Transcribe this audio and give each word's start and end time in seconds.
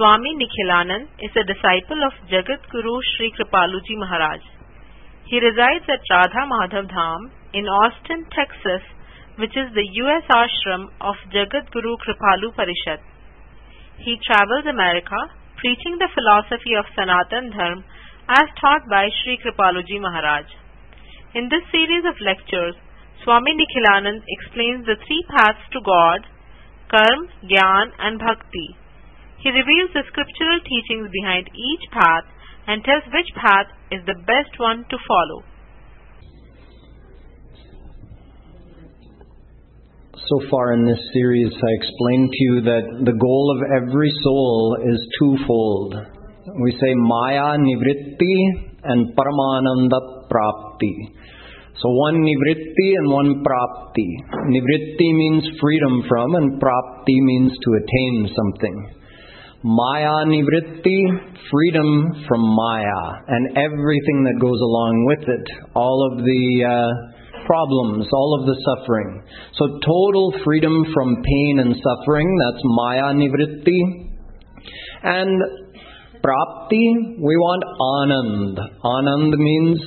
Swami 0.00 0.32
Nikhilanand 0.32 1.12
is 1.20 1.28
a 1.36 1.44
disciple 1.44 2.00
of 2.08 2.16
Jagat 2.32 2.64
Guru 2.72 3.04
Sri 3.04 3.28
Kripaluji 3.36 4.00
Maharaj. 4.00 4.40
He 5.28 5.36
resides 5.36 5.84
at 5.92 6.00
Radha 6.08 6.48
Madhav 6.48 6.88
Dham 6.88 7.28
in 7.52 7.68
Austin, 7.68 8.24
Texas, 8.32 8.80
which 9.36 9.52
is 9.52 9.68
the 9.76 9.84
US 10.00 10.24
ashram 10.32 10.88
of 11.04 11.20
Jagat 11.28 11.68
Guru 11.68 12.00
Kripalu 12.00 12.48
Parishad. 12.56 13.04
He 14.00 14.16
travels 14.24 14.64
America 14.64 15.20
preaching 15.60 16.00
the 16.00 16.08
philosophy 16.16 16.72
of 16.80 16.88
Sanatan 16.96 17.52
Dharma 17.52 17.84
as 18.40 18.48
taught 18.56 18.88
by 18.88 19.04
Sri 19.20 19.36
Kripaluji 19.44 20.00
Maharaj. 20.00 20.48
In 21.34 21.52
this 21.52 21.68
series 21.68 22.08
of 22.08 22.16
lectures, 22.24 22.72
Swami 23.22 23.52
Nikhilanand 23.52 24.24
explains 24.24 24.86
the 24.88 24.96
three 24.96 25.24
paths 25.28 25.60
to 25.76 25.80
God, 25.84 26.24
Karma, 26.88 27.28
Gyan 27.44 27.92
and 28.00 28.16
Bhakti. 28.16 28.79
He 29.40 29.48
reveals 29.48 29.90
the 29.96 30.04
scriptural 30.12 30.60
teachings 30.68 31.08
behind 31.08 31.48
each 31.48 31.84
path 31.92 32.28
and 32.68 32.84
tells 32.84 33.04
which 33.08 33.32
path 33.40 33.72
is 33.90 34.04
the 34.04 34.20
best 34.28 34.52
one 34.60 34.84
to 34.88 34.96
follow. 35.08 35.44
So 40.12 40.46
far 40.50 40.74
in 40.74 40.84
this 40.84 41.00
series, 41.12 41.50
I 41.50 41.72
explained 41.74 42.30
to 42.30 42.42
you 42.44 42.54
that 42.62 42.84
the 43.02 43.16
goal 43.18 43.46
of 43.56 43.82
every 43.82 44.12
soul 44.22 44.76
is 44.84 45.00
twofold. 45.18 45.94
We 46.62 46.70
say 46.72 46.94
Maya 46.94 47.56
Nivritti 47.58 48.36
and 48.84 49.16
Paramananda 49.16 50.28
Prapti. 50.30 50.94
So 51.74 51.88
one 51.88 52.22
Nivritti 52.22 52.88
and 53.00 53.10
one 53.10 53.42
Prapti. 53.42 54.08
Nivritti 54.52 55.08
means 55.16 55.48
freedom 55.60 56.04
from, 56.06 56.34
and 56.34 56.60
Prapti 56.60 57.16
means 57.24 57.52
to 57.52 57.70
attain 57.80 58.28
something. 58.36 58.99
Maya 59.62 60.24
Nivritti, 60.24 61.00
freedom 61.50 62.24
from 62.26 62.40
Maya, 62.40 63.20
and 63.28 63.58
everything 63.58 64.24
that 64.24 64.40
goes 64.40 64.58
along 64.58 65.04
with 65.06 65.28
it. 65.28 65.46
All 65.74 66.10
of 66.10 66.24
the 66.24 66.64
uh, 66.64 67.44
problems, 67.44 68.08
all 68.10 68.40
of 68.40 68.46
the 68.46 68.56
suffering. 68.64 69.22
So 69.60 69.66
total 69.84 70.32
freedom 70.44 70.86
from 70.94 71.22
pain 71.22 71.58
and 71.60 71.76
suffering, 71.76 72.24
that's 72.40 72.62
Maya 72.64 73.12
Nivritti. 73.12 73.80
And 75.02 75.42
Prapti, 76.24 77.20
we 77.20 77.36
want 77.36 77.64
Anand. 78.00 78.56
Anand 78.82 79.36
means 79.36 79.78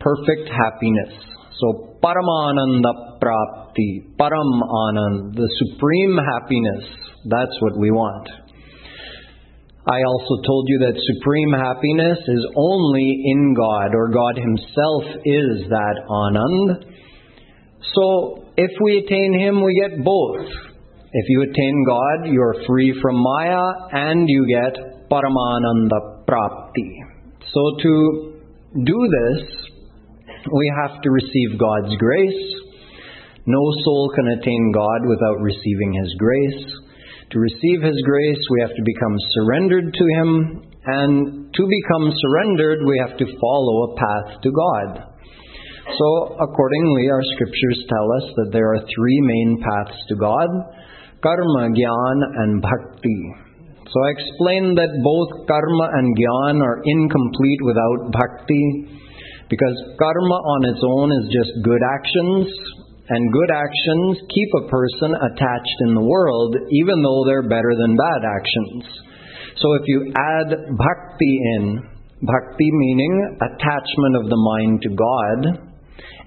perfect 0.00 0.50
happiness. 0.50 1.14
So 1.60 1.98
Paramananda 2.02 3.20
Prapti, 3.22 4.16
Param 4.18 4.62
Anand, 4.66 5.34
the 5.34 5.48
supreme 5.62 6.18
happiness, 6.18 6.90
that's 7.30 7.54
what 7.60 7.78
we 7.78 7.92
want. 7.92 8.41
I 9.84 9.98
also 10.06 10.42
told 10.46 10.66
you 10.68 10.78
that 10.86 10.94
supreme 10.94 11.52
happiness 11.52 12.18
is 12.28 12.46
only 12.54 13.22
in 13.26 13.54
God, 13.54 13.90
or 13.94 14.14
God 14.14 14.38
Himself 14.38 15.04
is 15.24 15.66
that 15.70 15.96
Anand. 16.08 16.86
So, 17.94 18.44
if 18.56 18.70
we 18.80 19.02
attain 19.04 19.40
Him, 19.40 19.60
we 19.60 19.74
get 19.82 20.04
both. 20.04 20.46
If 21.12 21.26
you 21.28 21.42
attain 21.42 21.84
God, 21.84 22.30
you 22.30 22.40
are 22.40 22.64
free 22.64 22.94
from 23.02 23.16
Maya 23.16 23.64
and 23.90 24.28
you 24.28 24.46
get 24.46 25.10
Paramananda 25.10 26.26
Prapti. 26.28 26.90
So, 27.52 27.82
to 27.82 28.32
do 28.84 29.08
this, 29.10 29.42
we 30.52 30.72
have 30.80 31.02
to 31.02 31.10
receive 31.10 31.58
God's 31.58 31.96
grace. 31.96 32.54
No 33.46 33.62
soul 33.82 34.12
can 34.14 34.28
attain 34.38 34.70
God 34.72 35.08
without 35.08 35.40
receiving 35.40 35.92
His 35.92 36.14
grace. 36.18 36.81
To 37.32 37.40
receive 37.40 37.80
His 37.80 37.96
grace, 38.04 38.44
we 38.52 38.60
have 38.60 38.76
to 38.76 38.84
become 38.84 39.16
surrendered 39.32 39.88
to 39.88 40.04
Him, 40.20 40.30
and 40.84 41.48
to 41.48 41.62
become 41.64 42.12
surrendered, 42.12 42.84
we 42.84 43.00
have 43.00 43.16
to 43.16 43.24
follow 43.24 43.76
a 43.88 43.94
path 43.96 44.42
to 44.42 44.50
God. 44.52 45.12
So, 45.96 46.36
accordingly, 46.36 47.08
our 47.08 47.24
scriptures 47.32 47.88
tell 47.88 48.08
us 48.20 48.26
that 48.36 48.50
there 48.52 48.68
are 48.76 48.84
three 48.84 49.20
main 49.24 49.64
paths 49.64 49.96
to 50.08 50.16
God 50.16 50.48
karma, 51.24 51.72
gyan, 51.72 52.18
and 52.44 52.60
bhakti. 52.60 53.20
So, 53.80 53.96
I 53.96 54.10
explained 54.12 54.76
that 54.76 54.92
both 55.00 55.48
karma 55.48 55.88
and 55.88 56.12
gyan 56.12 56.60
are 56.60 56.84
incomplete 56.84 57.62
without 57.64 58.12
bhakti 58.12 58.92
because 59.48 59.76
karma 59.96 60.38
on 60.52 60.60
its 60.68 60.82
own 60.84 61.08
is 61.16 61.32
just 61.32 61.64
good 61.64 61.80
actions, 61.96 62.48
and 63.08 63.32
good 63.32 63.50
actions 63.50 64.18
keep 64.30 64.50
a 64.62 64.68
person 64.68 65.14
attached 65.14 65.78
in 65.88 65.94
the 65.94 66.06
world, 66.06 66.54
even 66.70 67.02
though 67.02 67.24
they're 67.26 67.48
better 67.48 67.74
than 67.74 67.96
bad 67.96 68.22
actions. 68.22 68.84
So 69.58 69.74
if 69.74 69.82
you 69.86 70.12
add 70.14 70.48
bhakti 70.78 71.34
in, 71.58 71.82
bhakti 72.22 72.70
meaning 72.70 73.38
attachment 73.42 74.16
of 74.16 74.30
the 74.30 74.38
mind 74.38 74.82
to 74.82 74.90
God, 74.94 75.40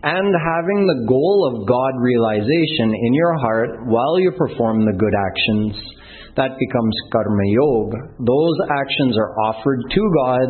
and 0.03 0.29
having 0.37 0.85
the 0.85 1.05
goal 1.07 1.49
of 1.49 1.67
God 1.67 1.93
realization 1.97 2.93
in 2.93 3.13
your 3.13 3.39
heart 3.39 3.87
while 3.87 4.19
you 4.19 4.31
perform 4.37 4.85
the 4.85 4.93
good 4.93 5.15
actions, 5.15 5.73
that 6.35 6.59
becomes 6.59 6.95
karma 7.11 7.47
yoga. 7.47 7.97
Those 8.19 8.57
actions 8.69 9.17
are 9.17 9.33
offered 9.47 9.81
to 9.89 10.01
God, 10.21 10.49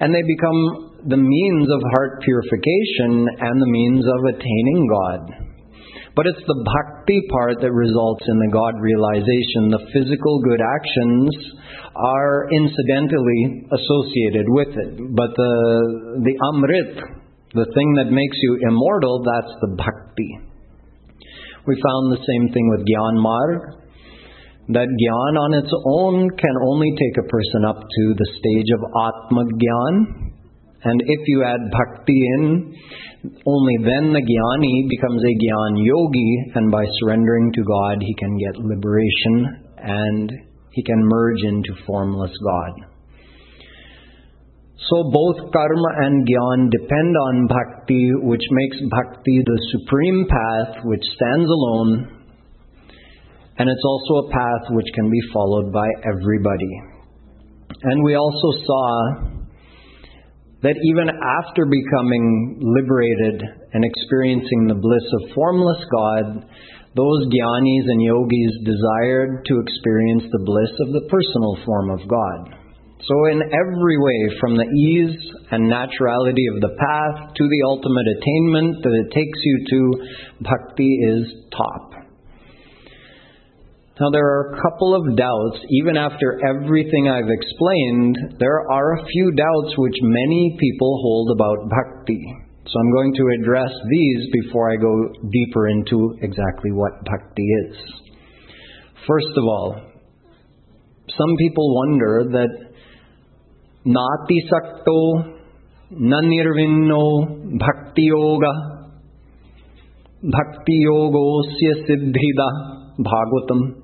and 0.00 0.14
they 0.14 0.22
become 0.26 0.91
the 1.06 1.18
means 1.18 1.66
of 1.70 1.80
heart 1.94 2.22
purification 2.22 3.26
and 3.26 3.56
the 3.58 3.70
means 3.70 4.04
of 4.06 4.20
attaining 4.34 4.80
God. 4.86 5.52
But 6.14 6.28
it's 6.28 6.44
the 6.44 6.60
bhakti 6.60 7.24
part 7.32 7.56
that 7.64 7.72
results 7.72 8.24
in 8.28 8.36
the 8.36 8.52
God 8.52 8.76
realization. 8.78 9.72
The 9.72 9.88
physical 9.96 10.44
good 10.44 10.60
actions 10.60 11.32
are 11.96 12.52
incidentally 12.52 13.64
associated 13.72 14.44
with 14.52 14.68
it. 14.76 14.90
But 15.16 15.32
the, 15.32 15.54
the 16.20 16.34
amrit, 16.52 16.92
the 17.56 17.64
thing 17.64 17.88
that 17.96 18.12
makes 18.12 18.36
you 18.44 18.60
immortal, 18.68 19.24
that's 19.24 19.56
the 19.64 19.72
bhakti. 19.72 20.52
We 21.64 21.80
found 21.80 22.12
the 22.12 22.20
same 22.28 22.52
thing 22.52 22.66
with 22.76 22.84
Gyan 22.84 23.16
Marg. 23.16 23.60
That 24.68 24.88
Gyan 24.88 25.34
on 25.40 25.52
its 25.58 25.72
own 25.72 26.28
can 26.36 26.56
only 26.70 26.92
take 26.92 27.16
a 27.24 27.28
person 27.28 27.64
up 27.66 27.80
to 27.80 28.04
the 28.14 28.28
stage 28.36 28.70
of 28.76 28.80
Atma 28.84 29.42
Gyan, 29.48 30.31
and 30.84 31.00
if 31.06 31.20
you 31.26 31.44
add 31.44 31.60
bhakti 31.70 32.18
in, 32.36 32.74
only 33.46 33.76
then 33.86 34.12
the 34.12 34.22
jnani 34.22 34.88
becomes 34.90 35.22
a 35.22 35.34
gyan 35.38 35.78
yogi, 35.78 36.52
and 36.54 36.70
by 36.70 36.84
surrendering 37.00 37.52
to 37.54 37.62
God, 37.62 37.98
he 38.00 38.14
can 38.18 38.36
get 38.38 38.56
liberation 38.56 39.62
and 39.78 40.32
he 40.72 40.82
can 40.82 40.98
merge 40.98 41.42
into 41.44 41.74
formless 41.86 42.32
God. 42.44 42.92
So 44.90 45.04
both 45.04 45.52
karma 45.52 45.90
and 46.02 46.26
gyan 46.26 46.70
depend 46.70 47.14
on 47.16 47.46
bhakti, 47.46 48.10
which 48.22 48.42
makes 48.50 48.76
bhakti 48.90 49.42
the 49.46 49.58
supreme 49.78 50.26
path 50.26 50.82
which 50.84 51.04
stands 51.14 51.48
alone, 51.48 52.18
and 53.58 53.70
it's 53.70 53.84
also 53.84 54.26
a 54.26 54.30
path 54.30 54.64
which 54.70 54.90
can 54.94 55.08
be 55.08 55.20
followed 55.32 55.72
by 55.72 55.86
everybody. 56.02 56.72
And 57.82 58.02
we 58.02 58.16
also 58.16 58.50
saw 58.66 59.41
that 60.62 60.78
even 60.78 61.10
after 61.10 61.66
becoming 61.66 62.58
liberated 62.62 63.42
and 63.74 63.84
experiencing 63.84 64.70
the 64.70 64.78
bliss 64.78 65.06
of 65.22 65.34
formless 65.34 65.82
God, 65.90 66.46
those 66.94 67.26
jnanis 67.34 67.86
and 67.90 68.02
yogis 68.02 68.54
desired 68.62 69.44
to 69.46 69.58
experience 69.58 70.22
the 70.30 70.44
bliss 70.46 70.74
of 70.86 70.92
the 70.94 71.06
personal 71.10 71.58
form 71.66 71.90
of 71.90 72.06
God. 72.06 72.62
So, 73.02 73.14
in 73.34 73.42
every 73.42 73.98
way, 73.98 74.38
from 74.38 74.54
the 74.54 74.68
ease 74.70 75.18
and 75.50 75.66
naturality 75.66 76.46
of 76.54 76.62
the 76.62 76.76
path 76.78 77.34
to 77.34 77.44
the 77.48 77.62
ultimate 77.66 78.06
attainment 78.06 78.78
that 78.84 78.94
it 78.94 79.10
takes 79.10 79.38
you 79.42 79.56
to, 79.66 79.80
bhakti 80.46 80.86
is 81.10 81.26
top. 81.50 81.91
Now, 84.00 84.08
there 84.10 84.24
are 84.24 84.54
a 84.54 84.62
couple 84.62 84.96
of 84.96 85.16
doubts, 85.16 85.58
even 85.68 85.98
after 85.98 86.40
everything 86.48 87.08
I've 87.08 87.28
explained, 87.28 88.16
there 88.38 88.64
are 88.70 88.94
a 88.94 89.04
few 89.04 89.32
doubts 89.32 89.74
which 89.76 89.96
many 90.00 90.56
people 90.58 90.98
hold 91.02 91.36
about 91.36 91.68
bhakti. 91.68 92.18
So 92.64 92.80
I'm 92.80 92.92
going 92.92 93.12
to 93.14 93.24
address 93.40 93.70
these 93.90 94.30
before 94.32 94.72
I 94.72 94.76
go 94.76 95.12
deeper 95.30 95.68
into 95.68 96.16
exactly 96.22 96.72
what 96.72 97.04
bhakti 97.04 97.42
is. 97.42 97.76
First 99.06 99.36
of 99.36 99.44
all, 99.44 99.76
some 101.08 101.36
people 101.38 101.74
wonder 101.74 102.24
that 102.32 102.72
nati 103.84 104.42
sakto 104.50 105.36
nanirvinno 105.92 107.58
bhakti 107.58 108.02
yoga 108.04 108.52
bhakti 110.22 110.86
yogosya 110.86 111.74
siddhida 111.86 112.48
bhagavatam 112.98 113.81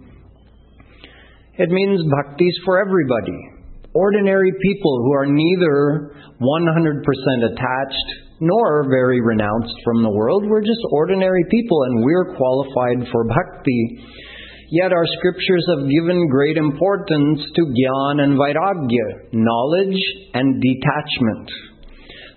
it 1.59 1.71
means 1.71 2.01
bhakti 2.11 2.47
is 2.47 2.61
for 2.65 2.81
everybody. 2.81 3.39
Ordinary 3.95 4.53
people 4.63 5.03
who 5.03 5.13
are 5.13 5.27
neither 5.27 6.15
100% 6.39 7.53
attached 7.53 8.09
nor 8.41 8.87
very 8.89 9.21
renounced 9.21 9.75
from 9.85 10.03
the 10.03 10.11
world. 10.11 10.47
We're 10.47 10.63
just 10.63 10.83
ordinary 10.93 11.45
people 11.51 11.83
and 11.83 12.05
we're 12.05 12.37
qualified 12.37 13.11
for 13.11 13.25
bhakti. 13.27 14.05
Yet 14.71 14.93
our 14.93 15.07
scriptures 15.19 15.65
have 15.75 15.89
given 15.89 16.29
great 16.29 16.57
importance 16.57 17.41
to 17.57 17.63
Gyan 17.63 18.21
and 18.21 18.39
Vairagya, 18.39 19.33
knowledge 19.33 19.99
and 20.35 20.63
detachment. 20.63 21.51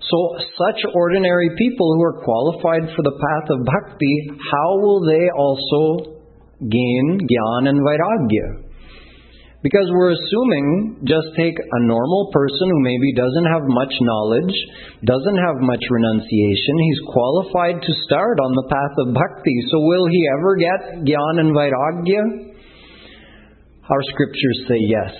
So, 0.00 0.36
such 0.58 0.82
ordinary 0.94 1.50
people 1.56 1.94
who 1.94 2.02
are 2.02 2.24
qualified 2.24 2.88
for 2.96 3.02
the 3.02 3.12
path 3.12 3.48
of 3.50 3.64
bhakti, 3.64 4.32
how 4.50 4.78
will 4.80 5.06
they 5.06 5.28
also 5.36 6.18
gain 6.58 7.20
Gyan 7.20 7.68
and 7.68 7.80
Vairagya? 7.80 8.71
Because 9.62 9.86
we're 9.94 10.10
assuming 10.10 10.98
just 11.06 11.28
take 11.38 11.54
a 11.54 11.80
normal 11.86 12.30
person 12.34 12.66
who 12.66 12.80
maybe 12.82 13.14
doesn't 13.14 13.46
have 13.46 13.62
much 13.62 13.94
knowledge, 14.02 14.54
doesn't 15.06 15.38
have 15.38 15.56
much 15.62 15.84
renunciation, 15.88 16.74
he's 16.82 17.00
qualified 17.06 17.78
to 17.78 17.92
start 18.06 18.42
on 18.42 18.52
the 18.58 18.66
path 18.66 18.94
of 19.06 19.14
bhakti. 19.14 19.56
So 19.70 19.78
will 19.86 20.06
he 20.10 20.26
ever 20.34 20.56
get 20.58 21.06
Gyan 21.06 21.46
and 21.46 21.54
Vairagya? 21.54 22.52
Our 23.88 24.02
scriptures 24.10 24.58
say 24.66 24.80
yes. 24.82 25.14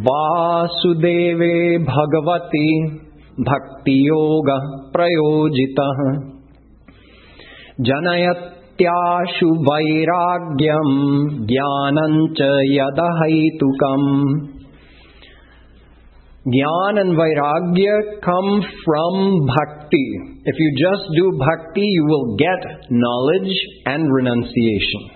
Vasudeve 0.00 1.84
Bhagavati 1.84 3.04
Bhakti 3.36 3.96
Yoga 4.08 4.88
Prayojita 4.96 6.32
Janayat 7.80 8.61
त्याशु 8.80 9.50
वैराग्यम् 9.68 10.96
ज्ञानञ्च 11.52 12.42
यदहैतुकम् 12.78 14.10
Gyan 16.44 16.98
and 16.98 17.16
Vairagya 17.16 18.20
come 18.20 18.62
from 18.84 19.46
bhakti. 19.46 20.18
If 20.44 20.56
you 20.58 20.74
just 20.76 21.04
do 21.16 21.38
bhakti, 21.38 21.82
you 21.82 22.04
will 22.04 22.36
get 22.36 22.66
knowledge 22.90 23.54
and 23.86 24.12
renunciation. 24.12 25.10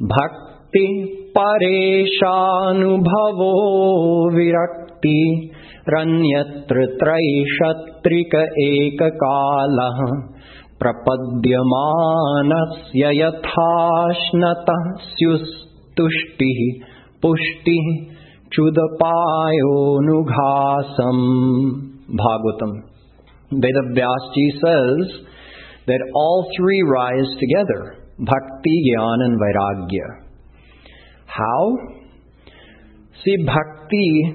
Bhakti 0.00 1.30
pareshanubhavo 1.36 3.52
virakti 4.34 5.52
ranyatra 5.86 6.98
traishatrika 6.98 8.48
ekakala 8.58 9.88
प्रपद्यमानस्य 10.83 11.43
यथाश्नतः 13.21 14.83
स्युस्तुष्टिः 15.11 16.59
पुष्टिः 17.23 17.87
क्षुदपायोनुघासम् 18.49 18.85
Bhagavatam. 22.09 22.71
Vedavyasji 23.53 24.45
says 24.61 25.25
that 25.85 26.01
all 26.13 26.51
three 26.57 26.81
rise 26.81 27.29
together 27.39 27.95
bhakti, 28.19 28.75
jnana, 28.89 29.25
and 29.25 29.39
vairagya. 29.39 30.07
How? 31.25 31.77
See, 33.23 33.37
bhakti 33.45 34.33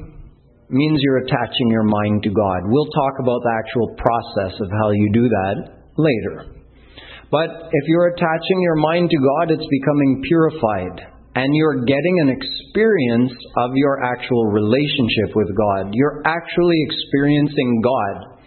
means 0.71 0.99
you're 1.03 1.19
attaching 1.19 1.69
your 1.71 1.85
mind 1.85 2.23
to 2.23 2.31
God. 2.31 2.61
We'll 2.65 2.87
talk 2.87 3.15
about 3.21 3.41
the 3.43 3.53
actual 3.59 3.95
process 3.97 4.61
of 4.61 4.69
how 4.71 4.91
you 4.91 5.11
do 5.13 5.29
that 5.29 5.78
later. 6.00 6.56
But 7.32 7.70
if 7.70 7.84
you're 7.88 8.10
attaching 8.16 8.60
your 8.64 8.76
mind 8.76 9.12
to 9.12 9.18
God, 9.20 9.52
it's 9.54 9.70
becoming 9.70 10.24
purified. 10.26 11.14
And 11.36 11.54
you're 11.54 11.86
getting 11.86 12.20
an 12.26 12.30
experience 12.34 13.32
of 13.58 13.72
your 13.76 14.04
actual 14.04 14.50
relationship 14.50 15.36
with 15.36 15.54
God. 15.56 15.94
You're 15.94 16.24
actually 16.26 16.80
experiencing 16.90 17.82
God. 17.86 18.40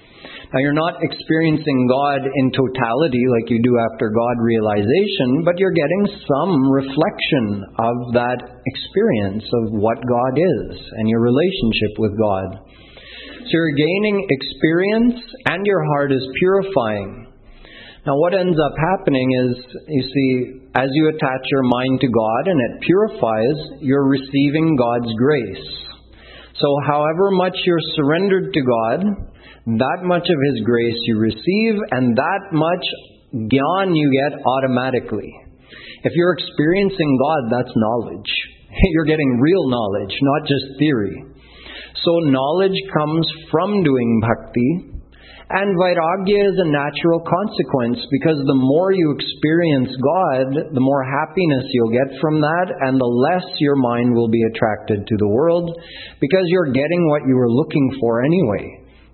Now, 0.52 0.60
you're 0.60 0.76
not 0.76 1.00
experiencing 1.00 1.88
God 1.88 2.20
in 2.26 2.52
totality 2.52 3.24
like 3.38 3.48
you 3.48 3.62
do 3.62 3.78
after 3.88 4.10
God 4.10 4.36
realization, 4.42 5.46
but 5.46 5.56
you're 5.56 5.72
getting 5.72 6.04
some 6.28 6.52
reflection 6.68 7.64
of 7.78 7.96
that 8.12 8.60
experience 8.66 9.44
of 9.62 9.72
what 9.72 9.96
God 9.96 10.34
is 10.36 10.76
and 10.98 11.08
your 11.08 11.22
relationship 11.22 11.96
with 11.96 12.12
God. 12.18 12.68
So 13.46 13.48
you're 13.48 13.78
gaining 13.78 14.26
experience 14.28 15.24
and 15.46 15.64
your 15.64 15.82
heart 15.94 16.12
is 16.12 16.22
purifying. 16.38 17.21
Now, 18.04 18.18
what 18.18 18.34
ends 18.34 18.58
up 18.58 18.74
happening 18.74 19.30
is, 19.46 19.64
you 19.86 20.02
see, 20.02 20.60
as 20.74 20.88
you 20.90 21.08
attach 21.08 21.44
your 21.52 21.62
mind 21.62 22.00
to 22.00 22.08
God 22.08 22.48
and 22.50 22.58
it 22.58 22.82
purifies, 22.82 23.78
you're 23.78 24.08
receiving 24.08 24.74
God's 24.74 25.14
grace. 25.14 25.68
So, 26.58 26.66
however 26.84 27.30
much 27.30 27.54
you're 27.64 27.94
surrendered 27.94 28.52
to 28.54 28.60
God, 28.60 29.04
that 29.78 30.02
much 30.02 30.26
of 30.26 30.38
His 30.50 30.64
grace 30.64 30.98
you 31.06 31.18
receive, 31.18 31.78
and 31.92 32.16
that 32.16 32.50
much 32.50 32.84
gyan 33.34 33.94
you 33.94 34.10
get 34.10 34.40
automatically. 34.46 35.32
If 36.02 36.12
you're 36.16 36.34
experiencing 36.34 37.18
God, 37.22 37.52
that's 37.52 37.76
knowledge. 37.76 38.30
You're 38.94 39.04
getting 39.04 39.38
real 39.38 39.68
knowledge, 39.68 40.16
not 40.22 40.48
just 40.48 40.64
theory. 40.80 41.22
So, 42.02 42.10
knowledge 42.24 42.78
comes 42.98 43.28
from 43.52 43.84
doing 43.84 44.20
bhakti, 44.20 44.91
and 45.52 45.76
vairagya 45.76 46.40
is 46.48 46.56
a 46.64 46.72
natural 46.72 47.20
consequence 47.20 48.00
because 48.08 48.40
the 48.48 48.56
more 48.56 48.92
you 48.92 49.12
experience 49.12 49.92
God, 50.00 50.72
the 50.72 50.80
more 50.80 51.04
happiness 51.04 51.68
you'll 51.76 51.92
get 51.92 52.08
from 52.20 52.40
that, 52.40 52.72
and 52.88 52.96
the 52.96 53.14
less 53.28 53.44
your 53.60 53.76
mind 53.76 54.16
will 54.16 54.32
be 54.32 54.40
attracted 54.48 55.06
to 55.06 55.16
the 55.20 55.28
world 55.28 55.68
because 56.20 56.48
you're 56.48 56.72
getting 56.72 57.08
what 57.08 57.28
you 57.28 57.36
were 57.36 57.52
looking 57.52 57.92
for 58.00 58.24
anyway. 58.24 58.64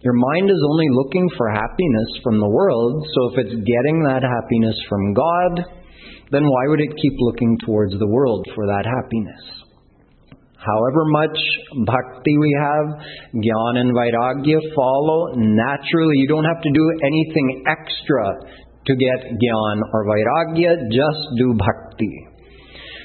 Your 0.07 0.15
mind 0.15 0.49
is 0.49 0.63
only 0.71 0.87
looking 0.95 1.29
for 1.37 1.51
happiness 1.51 2.11
from 2.23 2.39
the 2.39 2.49
world, 2.49 3.03
so 3.03 3.21
if 3.35 3.35
it's 3.43 3.59
getting 3.67 4.07
that 4.07 4.23
happiness 4.23 4.79
from 4.89 5.15
God, 5.15 5.53
then 6.31 6.47
why 6.47 6.65
would 6.71 6.81
it 6.81 6.95
keep 7.03 7.17
looking 7.19 7.59
towards 7.67 7.99
the 7.99 8.07
world 8.07 8.47
for 8.55 8.67
that 8.67 8.87
happiness? 8.87 9.68
However 10.59 11.03
much 11.07 11.39
bhakti 11.87 12.35
we 12.37 12.51
have, 12.59 12.87
jnana 13.35 13.81
and 13.81 13.95
vairagya 13.95 14.59
follow 14.75 15.35
naturally. 15.35 16.17
You 16.19 16.29
don't 16.29 16.45
have 16.45 16.61
to 16.63 16.73
do 16.75 16.85
anything 17.07 17.65
extra 17.67 18.27
to 18.87 18.93
get 18.95 19.31
jnana 19.39 19.83
or 19.93 20.05
vairagya, 20.07 20.91
just 20.91 21.23
do 21.39 21.55
bhakti. 21.55 22.27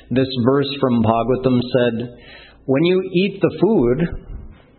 This 0.10 0.28
verse 0.46 0.70
from 0.82 1.04
Bhagavatam 1.04 1.60
said, 1.74 1.96
when 2.66 2.84
you 2.86 3.02
eat 3.02 3.40
the 3.42 3.58
food, 3.62 4.24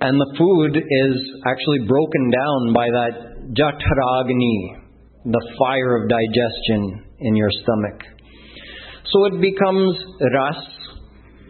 and 0.01 0.21
the 0.21 0.35
food 0.37 0.77
is 0.77 1.17
actually 1.47 1.87
broken 1.87 2.31
down 2.31 2.73
by 2.75 2.87
that 2.93 3.15
jataragni, 3.57 4.57
the 5.25 5.45
fire 5.59 6.03
of 6.03 6.09
digestion 6.09 7.05
in 7.21 7.37
your 7.37 7.51
stomach. 7.63 8.01
So 9.13 9.25
it 9.27 9.41
becomes 9.41 9.97
ras, 10.35 10.61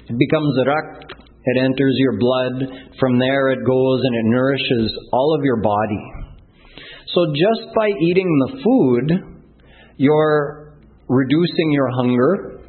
it 0.07 0.17
becomes 0.19 0.55
rakt, 0.69 1.04
it 1.47 1.63
enters 1.63 1.95
your 1.99 2.19
blood. 2.19 2.53
From 2.99 3.19
there 3.19 3.51
it 3.51 3.67
goes 3.67 4.01
and 4.03 4.15
it 4.17 4.31
nourishes 4.31 4.99
all 5.13 5.37
of 5.39 5.45
your 5.45 5.61
body. 5.61 6.25
So 7.15 7.27
just 7.33 7.75
by 7.77 7.89
eating 7.89 8.29
the 8.47 8.63
food, 8.63 9.35
you're 9.97 10.77
reducing 11.09 11.71
your 11.71 11.91
hunger, 11.91 12.61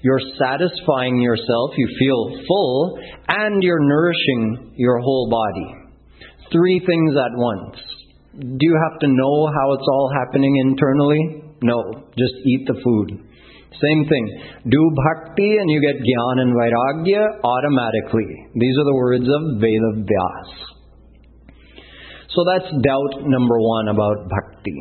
you're 0.00 0.20
satisfying 0.38 1.20
yourself, 1.20 1.70
you 1.76 1.88
feel 1.98 2.44
full, 2.46 2.98
and 3.28 3.62
you're 3.62 3.82
nourishing 3.82 4.72
your 4.76 5.00
whole 5.00 5.28
body. 5.28 5.74
Three 6.52 6.80
things 6.86 7.14
at 7.14 7.36
once. 7.36 7.76
Do 8.38 8.58
you 8.60 8.78
have 8.90 9.00
to 9.00 9.08
know 9.08 9.46
how 9.52 9.72
it's 9.74 9.88
all 9.90 10.10
happening 10.14 10.56
internally? 10.56 11.42
No, 11.60 11.82
just 12.16 12.34
eat 12.46 12.66
the 12.66 12.80
food. 12.82 13.27
Same 13.76 14.02
thing. 14.08 14.24
Do 14.64 14.82
bhakti 14.96 15.58
and 15.60 15.70
you 15.70 15.80
get 15.80 16.00
jnana 16.00 16.40
and 16.48 16.54
vairagya 16.56 17.44
automatically. 17.44 18.28
These 18.54 18.76
are 18.80 18.88
the 18.88 18.96
words 18.96 19.28
of 19.28 19.60
Veda 19.60 19.90
Vyas. 20.08 20.50
So 22.32 22.44
that's 22.48 22.72
doubt 22.82 23.28
number 23.28 23.58
one 23.60 23.88
about 23.88 24.28
bhakti. 24.28 24.74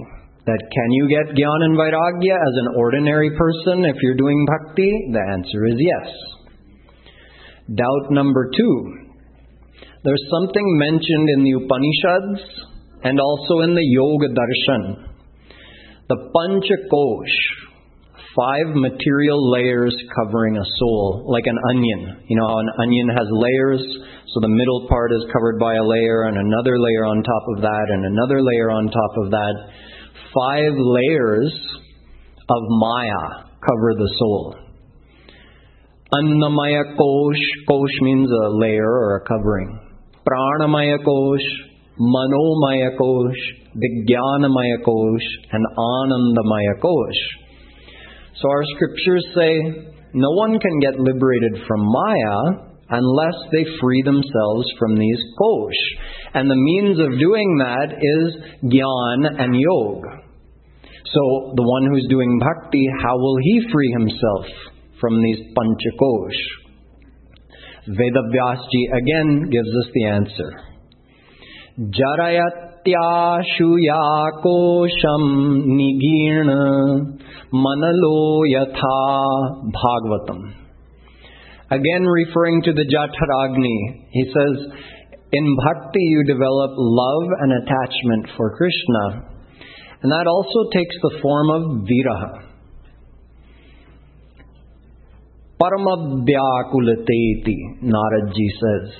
That 0.46 0.64
can 0.72 0.90
you 0.92 1.10
get 1.10 1.36
jnana 1.36 1.66
and 1.68 1.78
vairagya 1.78 2.36
as 2.40 2.56
an 2.64 2.76
ordinary 2.76 3.32
person 3.36 3.86
if 3.86 3.96
you're 4.02 4.16
doing 4.16 4.46
bhakti? 4.48 5.12
The 5.12 5.24
answer 5.36 5.66
is 5.68 5.76
yes. 5.78 6.08
Doubt 7.76 8.12
number 8.12 8.50
two. 8.56 9.08
There's 10.04 10.26
something 10.32 10.78
mentioned 10.80 11.28
in 11.36 11.44
the 11.44 11.52
Upanishads 11.60 12.68
and 13.04 13.20
also 13.20 13.60
in 13.68 13.76
the 13.76 13.84
Yoga 13.84 14.30
Darshan. 14.32 15.04
The 16.08 16.32
Panchakosh, 16.32 17.67
five 18.38 18.70
material 18.78 19.42
layers 19.50 19.98
covering 20.14 20.58
a 20.58 20.66
soul, 20.78 21.26
like 21.26 21.46
an 21.48 21.58
onion. 21.74 22.22
You 22.30 22.38
know 22.38 22.48
how 22.48 22.60
an 22.60 22.70
onion 22.84 23.10
has 23.10 23.28
layers? 23.34 23.82
So 24.30 24.40
the 24.42 24.54
middle 24.54 24.86
part 24.88 25.12
is 25.12 25.26
covered 25.34 25.58
by 25.58 25.74
a 25.74 25.84
layer, 25.84 26.30
and 26.30 26.38
another 26.38 26.78
layer 26.78 27.06
on 27.10 27.24
top 27.24 27.46
of 27.58 27.62
that, 27.66 27.86
and 27.90 28.06
another 28.06 28.44
layer 28.46 28.70
on 28.70 28.86
top 28.94 29.14
of 29.26 29.32
that. 29.32 29.56
Five 30.30 30.74
layers 30.78 31.50
of 32.50 32.62
Maya 32.78 33.50
cover 33.66 33.98
the 33.98 34.14
soul. 34.20 34.56
Annamaya 36.14 36.96
kosh, 36.96 37.44
kosh 37.68 37.96
means 38.02 38.30
a 38.30 38.50
layer 38.50 38.88
or 38.88 39.18
a 39.18 39.28
covering. 39.28 39.80
Pranamaya 40.30 41.04
kosh, 41.04 41.48
Manomaya 42.00 42.96
kosh, 42.98 43.42
Vijnanamaya 43.74 44.86
kosh, 44.86 45.28
and 45.52 45.66
Anandamaya 45.76 46.80
kosh. 46.80 47.47
So 48.42 48.50
our 48.50 48.64
scriptures 48.76 49.26
say 49.36 49.60
no 50.14 50.30
one 50.32 50.60
can 50.60 50.80
get 50.80 51.00
liberated 51.00 51.62
from 51.68 51.82
Maya 51.82 52.68
unless 52.90 53.36
they 53.52 53.66
free 53.82 54.02
themselves 54.04 54.72
from 54.80 54.96
these 54.96 55.22
kosh. 55.38 56.00
And 56.34 56.50
the 56.50 56.56
means 56.56 56.98
of 57.00 57.20
doing 57.20 57.58
that 57.60 57.94
is 57.94 58.36
gyan 58.64 59.28
and 59.42 59.54
yoga. 59.56 60.24
So 61.14 61.54
the 61.56 61.64
one 61.64 61.88
who's 61.92 62.08
doing 62.10 62.40
bhakti, 62.40 62.88
how 63.02 63.18
will 63.18 63.38
he 63.42 63.62
free 63.72 63.92
himself 63.92 64.46
from 65.00 65.22
these 65.22 65.40
panchakosh? 65.56 66.42
Vedavyasji 67.90 68.92
again 68.98 69.50
gives 69.50 69.70
us 69.70 69.90
the 69.94 70.06
answer. 70.06 70.52
Jarayatyashuya 71.80 74.32
kosham 74.44 75.24
nigirna 75.78 76.62
manalo 77.54 78.42
yatha 78.54 79.00
bhagavatam. 79.72 80.40
Again 81.70 82.06
referring 82.06 82.62
to 82.64 82.74
the 82.74 82.86
Jataragni, 82.86 84.08
he 84.12 84.26
says, 84.26 84.68
in 85.32 85.56
bhakti 85.66 86.00
you 86.00 86.24
develop 86.26 86.72
love 86.78 87.30
and 87.42 87.52
attachment 87.52 88.30
for 88.38 88.56
Krishna. 88.56 89.24
And 90.02 90.12
that 90.12 90.28
also 90.28 90.70
takes 90.72 90.96
the 91.02 91.20
form 91.22 91.50
of 91.50 91.64
viraha. 91.88 92.44
Paramabhyakulateti, 95.60 97.84
Naradji 97.84 98.50
says. 98.62 98.92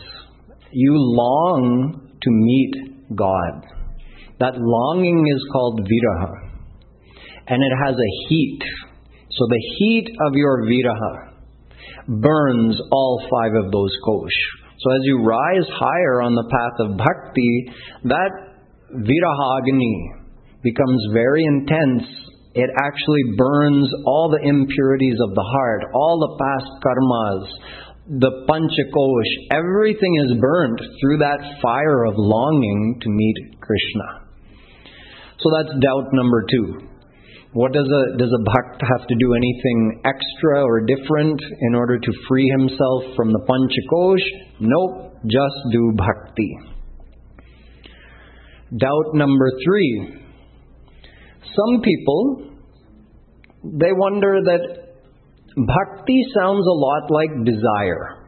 You 0.72 0.94
long 0.96 2.02
to 2.22 2.32
meet 2.32 2.76
God. 3.16 3.66
That 4.40 4.58
longing 4.58 5.28
is 5.34 5.44
called 5.54 5.82
viraha. 5.82 6.47
And 7.48 7.64
it 7.64 7.74
has 7.86 7.96
a 7.96 8.28
heat. 8.28 8.60
So 9.32 9.46
the 9.50 9.64
heat 9.78 10.10
of 10.28 10.34
your 10.36 10.64
viraha 10.64 11.34
burns 12.08 12.80
all 12.92 13.26
five 13.30 13.54
of 13.66 13.72
those 13.72 13.92
kosh. 14.04 14.40
So 14.80 14.92
as 14.92 15.02
you 15.04 15.24
rise 15.24 15.68
higher 15.74 16.22
on 16.22 16.36
the 16.36 16.48
path 16.50 16.88
of 16.88 16.98
bhakti, 16.98 17.72
that 18.04 18.32
virahagni 18.94 20.62
becomes 20.64 21.08
very 21.14 21.44
intense 21.46 22.04
it 22.58 22.72
actually 22.82 23.38
burns 23.38 23.88
all 24.08 24.34
the 24.34 24.42
impurities 24.50 25.20
of 25.22 25.30
the 25.36 25.46
heart, 25.46 25.84
all 25.94 26.18
the 26.18 26.34
past 26.42 26.72
karmas, 26.82 27.46
the 28.18 28.34
panchakosh, 28.50 29.32
everything 29.54 30.14
is 30.26 30.42
burnt 30.42 30.80
through 31.00 31.18
that 31.20 31.62
fire 31.62 32.06
of 32.06 32.16
longing 32.18 32.98
to 33.04 33.10
meet 33.10 33.62
Krishna. 33.62 34.26
So 35.38 35.52
that's 35.54 35.70
doubt 35.70 36.10
number 36.14 36.46
two. 36.50 36.87
What 37.54 37.72
does 37.72 37.88
a 37.88 38.18
does 38.18 38.30
a 38.30 38.44
bhakt 38.44 38.82
have 38.82 39.08
to 39.08 39.16
do 39.20 39.34
anything 39.34 40.02
extra 40.04 40.64
or 40.64 40.82
different 40.82 41.42
in 41.62 41.76
order 41.76 41.98
to 41.98 42.12
free 42.28 42.48
himself 42.58 43.16
from 43.16 43.32
the 43.32 43.40
panchakosh? 43.40 44.26
Nope, 44.60 45.14
just 45.24 45.56
do 45.72 45.94
bhakti. 45.96 46.58
Doubt 48.78 49.14
number 49.14 49.50
three. 49.66 50.22
Some 51.42 51.82
people 51.82 52.52
they 53.64 53.92
wonder 53.92 54.40
that 54.44 54.88
bhakti 55.56 56.26
sounds 56.36 56.66
a 56.66 56.78
lot 56.78 57.10
like 57.10 57.46
desire. 57.46 58.24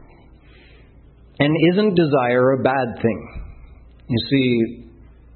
And 1.38 1.54
isn't 1.72 1.94
desire 1.94 2.52
a 2.52 2.62
bad 2.62 3.00
thing? 3.00 3.42
You 4.08 4.18
see, 4.30 4.90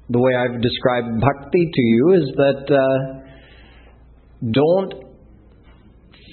the 0.09 0.19
way 0.19 0.33
I've 0.35 0.61
described 0.61 1.21
bhakti 1.21 1.69
to 1.73 1.81
you 1.81 2.13
is 2.13 2.35
that 2.35 2.65
uh, 2.69 3.24
don't 4.51 4.93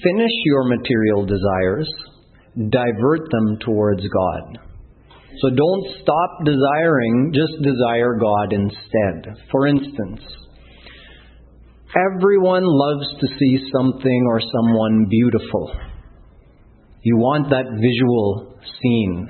finish 0.03 0.35
your 0.45 0.63
material 0.65 1.25
desires, 1.25 1.89
divert 2.55 3.31
them 3.31 3.57
towards 3.65 4.01
God. 4.01 4.59
So 5.41 5.49
don't 5.49 5.85
stop 6.01 6.45
desiring, 6.45 7.31
just 7.33 7.63
desire 7.63 8.19
God 8.19 8.53
instead. 8.53 9.35
For 9.51 9.67
instance, 9.67 10.21
everyone 11.95 12.63
loves 12.65 13.07
to 13.19 13.27
see 13.39 13.69
something 13.73 14.25
or 14.29 14.39
someone 14.39 15.07
beautiful. 15.09 15.75
You 17.01 17.17
want 17.17 17.49
that 17.49 17.65
visual 17.65 18.57
scene 18.81 19.29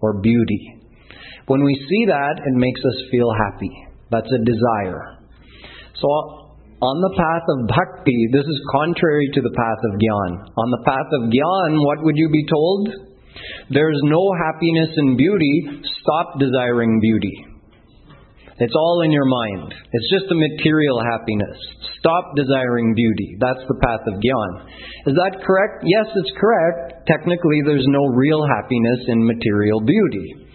or 0.00 0.20
beauty. 0.20 0.80
When 1.46 1.62
we 1.62 1.74
see 1.74 2.06
that, 2.06 2.34
it 2.38 2.54
makes 2.54 2.80
us 2.80 3.10
feel 3.10 3.30
happy. 3.32 3.70
That's 4.10 4.30
a 4.32 4.44
desire. 4.44 5.18
So 6.00 6.43
on 6.82 6.96
the 7.00 7.14
path 7.14 7.46
of 7.48 7.58
bhakti, 7.70 8.28
this 8.32 8.44
is 8.44 8.70
contrary 8.72 9.30
to 9.34 9.40
the 9.40 9.54
path 9.54 9.80
of 9.90 9.92
gyan. 9.98 10.32
On 10.58 10.68
the 10.70 10.82
path 10.84 11.10
of 11.14 11.22
gyan, 11.30 11.72
what 11.84 12.02
would 12.02 12.16
you 12.16 12.28
be 12.30 12.44
told? 12.46 12.88
There's 13.70 14.00
no 14.04 14.22
happiness 14.38 14.90
in 14.96 15.16
beauty. 15.16 15.82
Stop 16.02 16.38
desiring 16.38 17.00
beauty. 17.00 17.54
It's 18.58 18.74
all 18.76 19.02
in 19.02 19.10
your 19.10 19.24
mind. 19.24 19.74
It's 19.74 20.10
just 20.14 20.30
a 20.30 20.38
material 20.38 21.02
happiness. 21.02 21.58
Stop 21.98 22.36
desiring 22.36 22.94
beauty. 22.94 23.36
That's 23.40 23.66
the 23.66 23.78
path 23.82 24.06
of 24.06 24.14
gyan. 24.22 24.52
Is 25.10 25.14
that 25.18 25.42
correct? 25.42 25.82
Yes, 25.82 26.06
it's 26.14 26.34
correct. 26.38 27.06
Technically, 27.08 27.62
there's 27.66 27.86
no 27.88 28.14
real 28.14 28.46
happiness 28.46 29.00
in 29.08 29.26
material 29.26 29.80
beauty. 29.80 30.46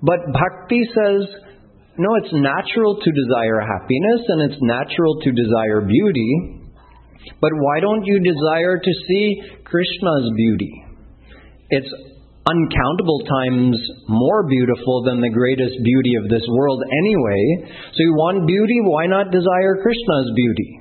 But 0.00 0.20
bhakti 0.32 0.80
says, 0.94 1.47
no, 1.98 2.14
it's 2.22 2.32
natural 2.32 2.96
to 2.96 3.10
desire 3.10 3.60
happiness 3.60 4.22
and 4.28 4.50
it's 4.50 4.62
natural 4.62 5.20
to 5.20 5.30
desire 5.32 5.82
beauty. 5.82 6.58
But 7.40 7.50
why 7.52 7.80
don't 7.80 8.06
you 8.06 8.22
desire 8.22 8.78
to 8.78 8.92
see 9.06 9.42
Krishna's 9.64 10.30
beauty? 10.36 10.72
It's 11.70 11.92
uncountable 12.48 13.20
times 13.28 13.76
more 14.08 14.48
beautiful 14.48 15.04
than 15.04 15.20
the 15.20 15.28
greatest 15.28 15.76
beauty 15.84 16.14
of 16.22 16.30
this 16.30 16.46
world 16.48 16.80
anyway. 17.04 17.42
So 17.92 18.00
you 18.00 18.14
want 18.14 18.46
beauty, 18.48 18.80
why 18.88 19.06
not 19.06 19.30
desire 19.30 19.76
Krishna's 19.82 20.32
beauty? 20.34 20.80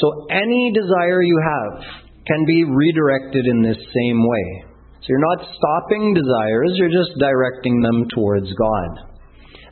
So 0.00 0.26
any 0.30 0.72
desire 0.72 1.22
you 1.22 1.36
have 1.36 1.84
can 2.26 2.46
be 2.46 2.64
redirected 2.64 3.44
in 3.46 3.62
this 3.62 3.76
same 3.76 4.22
way. 4.24 4.64
So 5.02 5.06
you're 5.12 5.28
not 5.36 5.44
stopping 5.52 6.14
desires, 6.14 6.72
you're 6.80 6.88
just 6.88 7.12
directing 7.20 7.82
them 7.82 8.08
towards 8.14 8.48
God. 8.54 9.13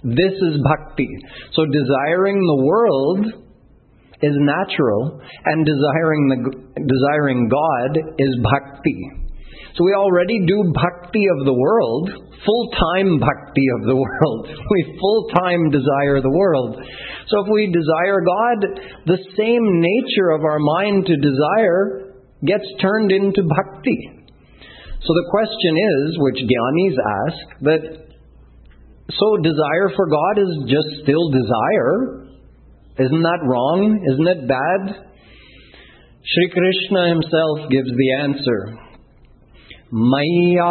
This 0.02 0.34
is 0.34 0.58
bhakti. 0.66 1.08
So 1.54 1.62
desiring 1.66 2.38
the 2.42 2.64
world 2.66 3.26
is 4.22 4.34
natural, 4.38 5.20
and 5.46 5.66
desiring 5.66 6.22
the 6.30 6.38
desiring 6.86 7.48
God 7.50 7.90
is 8.18 8.32
bhakti. 8.42 9.22
So 9.74 9.84
we 9.84 9.94
already 9.94 10.38
do 10.46 10.72
bhakti 10.74 11.24
of 11.26 11.46
the 11.46 11.54
world, 11.54 12.10
full 12.44 12.66
time 12.76 13.18
bhakti 13.18 13.66
of 13.80 13.86
the 13.86 13.96
world. 14.04 14.46
We 14.46 14.98
full 15.00 15.28
time 15.34 15.70
desire 15.70 16.20
the 16.20 16.34
world. 16.34 16.76
So 17.28 17.40
if 17.42 17.48
we 17.50 17.72
desire 17.72 18.20
God, 18.20 18.58
the 19.06 19.18
same 19.38 19.64
nature 19.80 20.30
of 20.34 20.44
our 20.44 20.58
mind 20.58 21.06
to 21.06 21.16
desire 21.16 22.14
gets 22.44 22.66
turned 22.80 23.12
into 23.12 23.42
bhakti. 23.42 24.22
So 25.02 25.10
the 25.18 25.28
question 25.30 25.74
is, 25.74 26.18
which 26.18 26.38
Gyanis 26.46 26.96
ask, 27.26 27.40
that 27.62 27.82
so 29.18 29.36
desire 29.42 29.88
for 29.96 30.06
God 30.08 30.38
is 30.38 30.52
just 30.68 31.02
still 31.02 31.30
desire. 31.30 32.26
Isn't 32.98 33.22
that 33.22 33.40
wrong? 33.44 33.98
Isn't 34.12 34.28
it 34.28 34.48
bad? 34.48 34.82
Sri 36.24 36.50
Krishna 36.50 37.08
himself 37.08 37.70
gives 37.70 37.90
the 37.90 38.12
answer. 38.20 38.78
मय्यावेशितधियाम् 39.92 40.62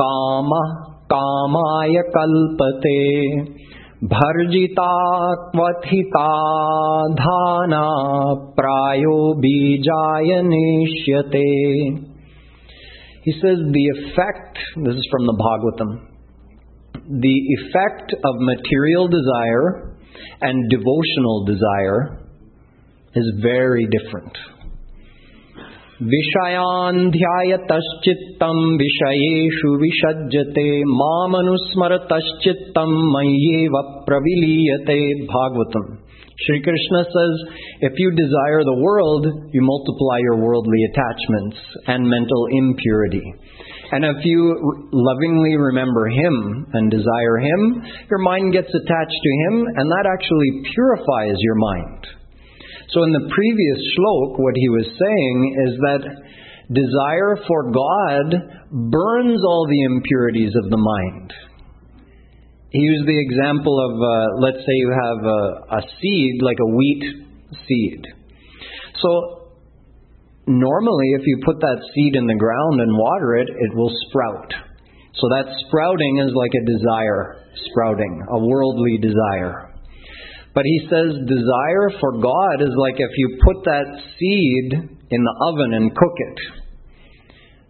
kama 0.00 0.60
कामाय 1.12 1.96
कल्पते 2.14 3.00
भर्जिता 4.12 4.92
क्वथिता 5.54 6.28
धाना 7.18 7.82
प्रायो 8.56 9.16
बीजाय 9.42 10.30
नेष्यते 10.46 11.44
he 13.24 13.32
says 13.32 13.56
the 13.72 13.86
effect, 13.96 14.58
this 14.84 14.94
is 14.94 15.08
from 15.10 15.24
the 15.24 15.32
Bhagavatam, 15.32 16.08
the 17.08 17.38
effect 17.58 18.12
of 18.12 18.34
material 18.38 19.08
desire 19.08 19.96
and 20.42 20.70
devotional 20.70 21.46
desire 21.46 22.28
is 23.14 23.24
very 23.40 23.86
different. 23.86 24.36
विषयान्ध्यायतश्चित्तं 26.11 28.59
विषयेषु 28.81 29.71
विषज्यते 29.81 30.63
मामनुस्मरतश्चित्तं 30.99 32.93
मय्येव 33.15 33.75
प्रविलीयते 34.07 34.95
Bhagavatam. 35.31 35.85
Sri 36.45 36.61
Krishna 36.63 37.03
says, 37.03 37.33
if 37.81 37.91
you 37.97 38.11
desire 38.15 38.63
the 38.63 38.79
world, 38.79 39.27
you 39.51 39.61
multiply 39.61 40.19
your 40.23 40.37
worldly 40.39 40.79
attachments 40.87 41.57
and 41.87 42.07
mental 42.07 42.47
impurity. 42.51 43.33
And 43.91 44.05
if 44.05 44.23
you 44.23 44.55
lovingly 44.93 45.57
remember 45.57 46.07
Him 46.07 46.65
and 46.73 46.89
desire 46.89 47.39
Him, 47.43 47.83
your 48.09 48.19
mind 48.19 48.53
gets 48.53 48.69
attached 48.69 49.21
to 49.23 49.31
Him, 49.43 49.65
and 49.75 49.91
that 49.91 50.05
actually 50.07 50.61
purifies 50.73 51.35
your 51.39 51.55
mind. 51.55 52.07
So 52.92 53.02
in 53.02 53.12
the 53.12 53.26
previous 53.30 53.78
shlok, 53.96 54.38
what 54.38 54.54
he 54.56 54.68
was 54.68 54.86
saying 54.86 55.36
is 55.66 55.72
that 55.80 56.02
desire 56.72 57.36
for 57.46 57.70
God 57.72 58.26
burns 58.90 59.40
all 59.44 59.66
the 59.68 59.82
impurities 59.84 60.52
of 60.56 60.70
the 60.70 60.80
mind. 60.80 61.32
He 62.70 62.80
used 62.80 63.06
the 63.06 63.20
example 63.20 63.78
of, 63.78 63.92
uh, 64.02 64.42
let's 64.42 64.58
say 64.58 64.74
you 64.74 64.90
have 64.90 65.20
a, 65.22 65.42
a 65.78 65.80
seed, 66.00 66.42
like 66.42 66.58
a 66.58 66.70
wheat 66.74 67.02
seed. 67.68 68.02
So 69.00 69.52
normally, 70.46 71.08
if 71.14 71.22
you 71.26 71.38
put 71.44 71.60
that 71.60 71.78
seed 71.94 72.16
in 72.16 72.26
the 72.26 72.34
ground 72.34 72.80
and 72.80 72.98
water 72.98 73.36
it, 73.36 73.48
it 73.48 73.76
will 73.76 73.92
sprout. 74.08 74.52
So 75.14 75.28
that 75.30 75.46
sprouting 75.66 76.18
is 76.26 76.32
like 76.34 76.50
a 76.50 76.66
desire 76.66 77.46
sprouting, 77.70 78.26
a 78.28 78.38
worldly 78.44 78.98
desire. 78.98 79.63
But 80.54 80.64
he 80.64 80.86
says 80.88 81.26
desire 81.26 81.98
for 82.00 82.18
God 82.22 82.62
is 82.62 82.74
like 82.78 82.94
if 82.96 83.10
you 83.16 83.38
put 83.44 83.64
that 83.64 83.86
seed 84.18 84.98
in 85.10 85.20
the 85.22 85.36
oven 85.50 85.74
and 85.74 85.96
cook 85.96 86.14
it, 86.16 86.38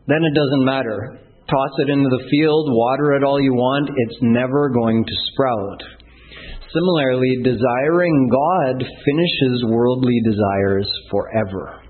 then 0.06 0.22
it 0.22 0.34
doesn't 0.34 0.64
matter 0.64 1.24
toss 1.48 1.70
it 1.78 1.90
into 1.90 2.08
the 2.08 2.24
field, 2.30 2.72
water 2.72 3.12
it 3.14 3.24
all 3.24 3.40
you 3.40 3.52
want, 3.52 3.90
it's 3.90 4.18
never 4.22 4.70
going 4.70 5.04
to 5.04 5.14
sprout. 5.32 5.82
Similarly, 6.72 7.44
desiring 7.44 8.30
God 8.32 8.82
finishes 8.82 9.64
worldly 9.68 10.20
desires 10.24 10.88
forever. 11.10 11.80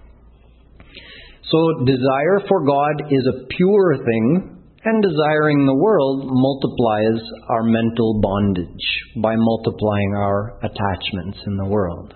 So, 1.51 1.85
desire 1.87 2.43
for 2.49 2.67
God 2.67 3.09
is 3.11 3.27
a 3.29 3.47
pure 3.47 3.97
thing, 3.97 4.54
and 4.85 5.03
desiring 5.03 5.65
the 5.65 5.81
world 5.81 6.29
multiplies 6.29 7.21
our 7.49 7.65
mental 7.65 8.21
bondage 8.21 8.87
by 9.17 9.35
multiplying 9.37 10.13
our 10.17 10.59
attachments 10.61 11.41
in 11.47 11.57
the 11.57 11.65
world. 11.65 12.13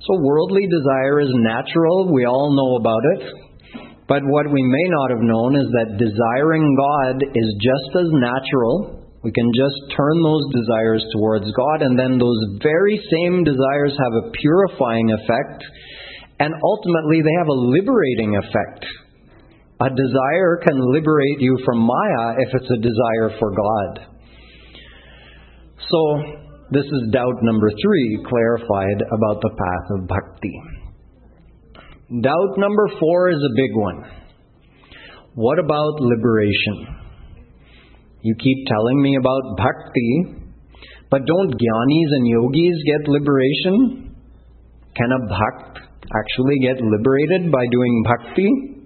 So, 0.00 0.16
worldly 0.24 0.64
desire 0.64 1.20
is 1.20 1.28
natural, 1.36 2.08
we 2.12 2.24
all 2.24 2.56
know 2.56 2.80
about 2.80 3.04
it. 3.20 3.50
But 4.08 4.24
what 4.24 4.50
we 4.50 4.64
may 4.64 4.86
not 4.90 5.10
have 5.14 5.22
known 5.22 5.54
is 5.54 5.68
that 5.70 6.00
desiring 6.00 6.66
God 6.74 7.22
is 7.22 7.48
just 7.62 7.92
as 7.94 8.10
natural. 8.10 9.06
We 9.22 9.30
can 9.30 9.52
just 9.54 9.94
turn 9.94 10.16
those 10.24 10.42
desires 10.50 11.04
towards 11.12 11.44
God, 11.52 11.82
and 11.84 11.94
then 11.94 12.18
those 12.18 12.58
very 12.64 12.98
same 13.12 13.44
desires 13.44 13.92
have 13.92 14.14
a 14.24 14.30
purifying 14.32 15.12
effect, 15.12 15.62
and 16.40 16.50
ultimately 16.56 17.20
they 17.20 17.36
have 17.38 17.52
a 17.52 17.62
liberating 17.76 18.34
effect. 18.34 18.88
A 19.80 19.88
desire 19.88 20.60
can 20.62 20.76
liberate 20.92 21.40
you 21.40 21.56
from 21.64 21.78
Maya 21.78 22.34
if 22.38 22.48
it's 22.52 22.70
a 22.70 22.82
desire 22.82 23.38
for 23.38 23.50
God. 23.50 24.06
So, 25.88 26.22
this 26.70 26.84
is 26.84 27.10
doubt 27.12 27.42
number 27.42 27.70
three 27.82 28.24
clarified 28.28 29.00
about 29.00 29.40
the 29.40 29.50
path 29.56 29.86
of 29.96 30.06
bhakti. 30.06 30.62
Doubt 32.20 32.58
number 32.58 32.88
four 33.00 33.30
is 33.30 33.38
a 33.38 33.56
big 33.56 33.70
one. 33.74 34.04
What 35.34 35.58
about 35.58 36.00
liberation? 36.00 36.96
You 38.20 38.34
keep 38.38 38.66
telling 38.66 39.00
me 39.00 39.16
about 39.16 39.56
bhakti, 39.56 40.44
but 41.10 41.24
don't 41.24 41.52
jnanis 41.56 42.10
and 42.18 42.26
yogis 42.28 42.76
get 42.84 43.08
liberation? 43.08 44.14
Can 44.94 45.10
a 45.10 45.20
bhakt 45.32 45.78
actually 45.78 46.58
get 46.60 46.76
liberated 46.82 47.50
by 47.50 47.64
doing 47.72 48.04
bhakti? 48.04 48.79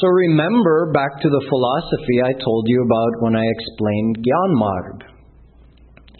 So 0.00 0.06
remember 0.08 0.92
back 0.92 1.20
to 1.20 1.28
the 1.28 1.44
philosophy 1.48 2.22
I 2.24 2.32
told 2.32 2.64
you 2.66 2.82
about 2.82 3.20
when 3.20 3.36
I 3.36 3.44
explained 3.44 4.18
Gyan 4.24 4.52
Marg. 4.56 5.04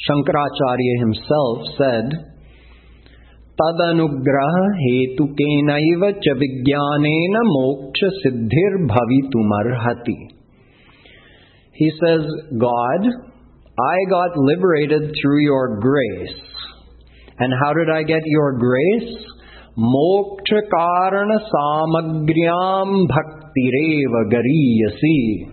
Shankaracharya 0.07 0.95
himself 1.00 1.59
said, 1.79 2.31
तदनुग्रह 3.61 4.55
हेतुकेनैव 4.83 6.05
च 6.27 6.35
विज्ञानेन 6.43 7.35
मोक्ष 7.55 8.05
सिद्धिर्भवितुमर्हति 8.21 10.15
He 11.80 11.89
says, 11.99 12.23
God, 12.63 13.09
I 13.83 13.97
got 14.11 14.37
liberated 14.37 15.04
through 15.19 15.43
your 15.43 15.78
grace. 15.80 16.41
And 17.39 17.54
how 17.63 17.73
did 17.73 17.91
I 17.91 18.02
get 18.02 18.23
your 18.26 18.49
grace? 18.59 19.13
Moksha 19.78 20.61
karana 20.75 21.39
samagryam 21.52 22.91
bhaktireva 23.55 24.29
gariyasi. 24.31 25.50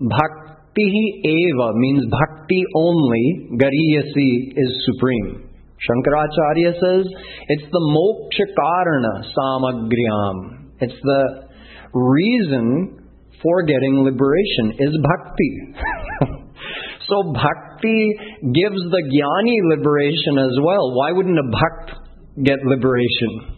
Bhakti 0.00 1.20
eva 1.24 1.72
means 1.74 2.04
bhakti 2.10 2.62
only, 2.74 3.48
gariyasi 3.52 4.52
is 4.56 4.86
supreme. 4.86 5.50
Shankaracharya 5.84 6.72
says 6.80 7.06
it's 7.48 7.70
the 7.70 7.80
moksha 7.96 8.46
karana 8.58 9.24
samagryam. 9.36 10.70
It's 10.80 11.00
the 11.02 11.48
reason 11.92 13.00
for 13.42 13.62
getting 13.64 13.98
liberation 13.98 14.72
is 14.78 14.98
bhakti. 15.02 15.74
so 17.08 17.32
bhakti 17.34 18.12
gives 18.40 18.80
the 18.90 19.02
jnani 19.12 19.76
liberation 19.76 20.38
as 20.38 20.58
well. 20.62 20.96
Why 20.96 21.12
wouldn't 21.12 21.38
a 21.38 21.42
bhakt 21.42 22.44
get 22.44 22.58
liberation? 22.64 23.50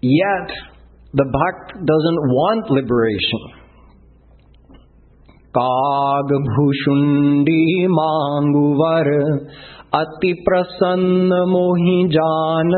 Yet 0.00 0.73
the 1.18 1.26
bhakt 1.34 1.76
doesn't 1.90 2.24
want 2.38 2.72
liberation. 2.78 3.44
काग 5.56 6.32
भूषुंडी 6.46 7.64
मांगुवर 7.96 9.10
अति 9.98 10.32
प्रसन्न 10.48 11.38
मोहि 11.50 11.94
जान 12.14 12.72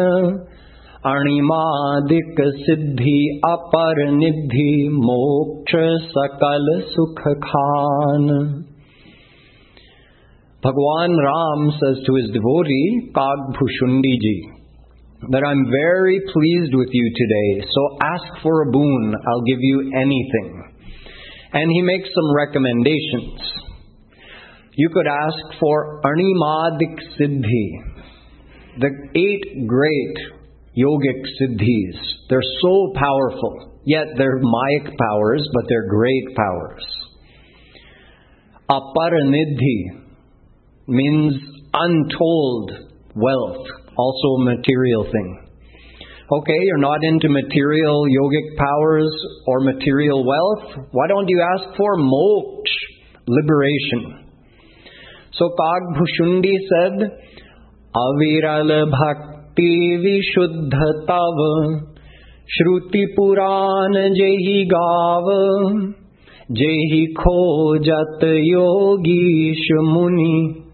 अणिमादिक 1.12 2.42
सिद्धि 2.58 3.16
अपर 3.50 4.02
निधि 4.18 4.68
मोक्ष 5.06 5.76
सकल 6.12 6.70
सुख 6.92 7.22
Khan 7.46 8.30
Bhagwan 10.66 11.12
Ram 11.24 11.66
says 11.78 11.98
to 12.06 12.14
his 12.16 12.30
devotee, 12.34 13.10
Kag 13.14 13.42
Bhushundi 13.56 14.14
ji, 14.22 14.36
that 15.30 15.42
I'm 15.44 15.66
very 15.70 16.20
pleased 16.32 16.74
with 16.74 16.88
you 16.92 17.12
today, 17.14 17.66
so 17.68 17.98
ask 18.02 18.42
for 18.42 18.68
a 18.68 18.70
boon, 18.70 19.14
I'll 19.28 19.46
give 19.46 19.60
you 19.60 19.92
anything. 19.94 20.72
And 21.52 21.70
he 21.70 21.82
makes 21.82 22.08
some 22.14 22.34
recommendations 22.34 23.56
you 24.78 24.90
could 24.90 25.06
ask 25.06 25.58
for 25.58 26.02
Animadik 26.02 26.98
Siddhi, 27.18 27.68
the 28.78 28.90
eight 29.14 29.66
great 29.66 30.16
yogic 30.76 31.22
siddhis. 31.40 31.98
They're 32.28 32.42
so 32.60 32.92
powerful, 32.94 33.80
yet 33.86 34.04
they're 34.18 34.38
Mayak 34.38 34.92
powers, 34.98 35.48
but 35.54 35.64
they're 35.66 35.88
great 35.88 36.36
powers. 36.36 36.84
Aparanidhi 38.68 40.02
means 40.88 41.36
untold 41.72 42.72
wealth, 43.14 43.66
also 43.96 44.28
a 44.40 44.44
material 44.44 45.04
thing. 45.04 45.46
Okay, 46.28 46.58
you're 46.62 46.78
not 46.78 47.04
into 47.04 47.28
material 47.28 48.04
yogic 48.10 48.56
powers 48.58 49.14
or 49.46 49.60
material 49.60 50.26
wealth. 50.26 50.88
Why 50.90 51.06
don't 51.06 51.28
you 51.28 51.40
ask 51.54 51.76
for 51.76 51.96
moksha, 51.98 53.26
liberation? 53.28 54.26
So 55.34 55.50
Kagbhushundi 55.58 56.54
said, 56.68 57.10
Aviral 57.94 58.90
bhakti 58.90 59.98
vishuddha 60.04 61.06
tav 61.06 61.86
Shruti 62.54 63.04
puran 63.16 63.94
jehi 64.18 64.68
gav 64.68 65.26
Jehi 66.50 67.14
khojat 67.14 68.22
yogish 68.22 69.66
muni 69.82 70.64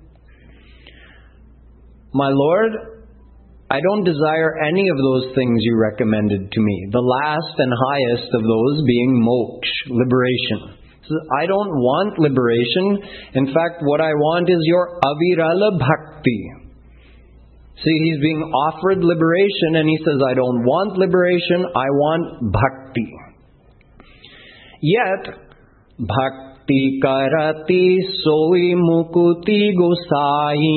My 2.14 2.28
Lord, 2.30 2.91
I 3.72 3.80
don't 3.80 4.04
desire 4.04 4.60
any 4.68 4.84
of 4.84 4.98
those 5.00 5.32
things 5.34 5.64
you 5.64 5.80
recommended 5.80 6.52
to 6.52 6.60
me, 6.60 6.76
the 6.92 7.00
last 7.00 7.56
and 7.56 7.72
highest 7.72 8.28
of 8.28 8.42
those 8.44 8.84
being 8.84 9.16
moksha, 9.16 9.96
liberation. 9.96 10.76
I 11.40 11.46
don't 11.46 11.72
want 11.80 12.18
liberation. 12.20 13.00
In 13.32 13.46
fact, 13.46 13.80
what 13.80 14.00
I 14.00 14.12
want 14.12 14.50
is 14.50 14.60
your 14.68 15.00
avirala 15.00 15.80
bhakti. 15.80 16.52
See, 17.80 17.98
he's 18.04 18.20
being 18.20 18.42
offered 18.44 19.00
liberation 19.00 19.80
and 19.80 19.88
he 19.88 19.98
says, 20.04 20.20
I 20.20 20.34
don't 20.34 20.62
want 20.68 20.98
liberation, 20.98 21.64
I 21.64 21.88
want 21.88 22.52
bhakti. 22.52 23.08
Yet, 24.82 25.22
bhakti 25.98 26.51
भक्ति 26.67 26.99
करति 27.03 27.83
सोई 28.13 28.73
मुकुति 28.79 29.59
गोसाई 29.77 30.71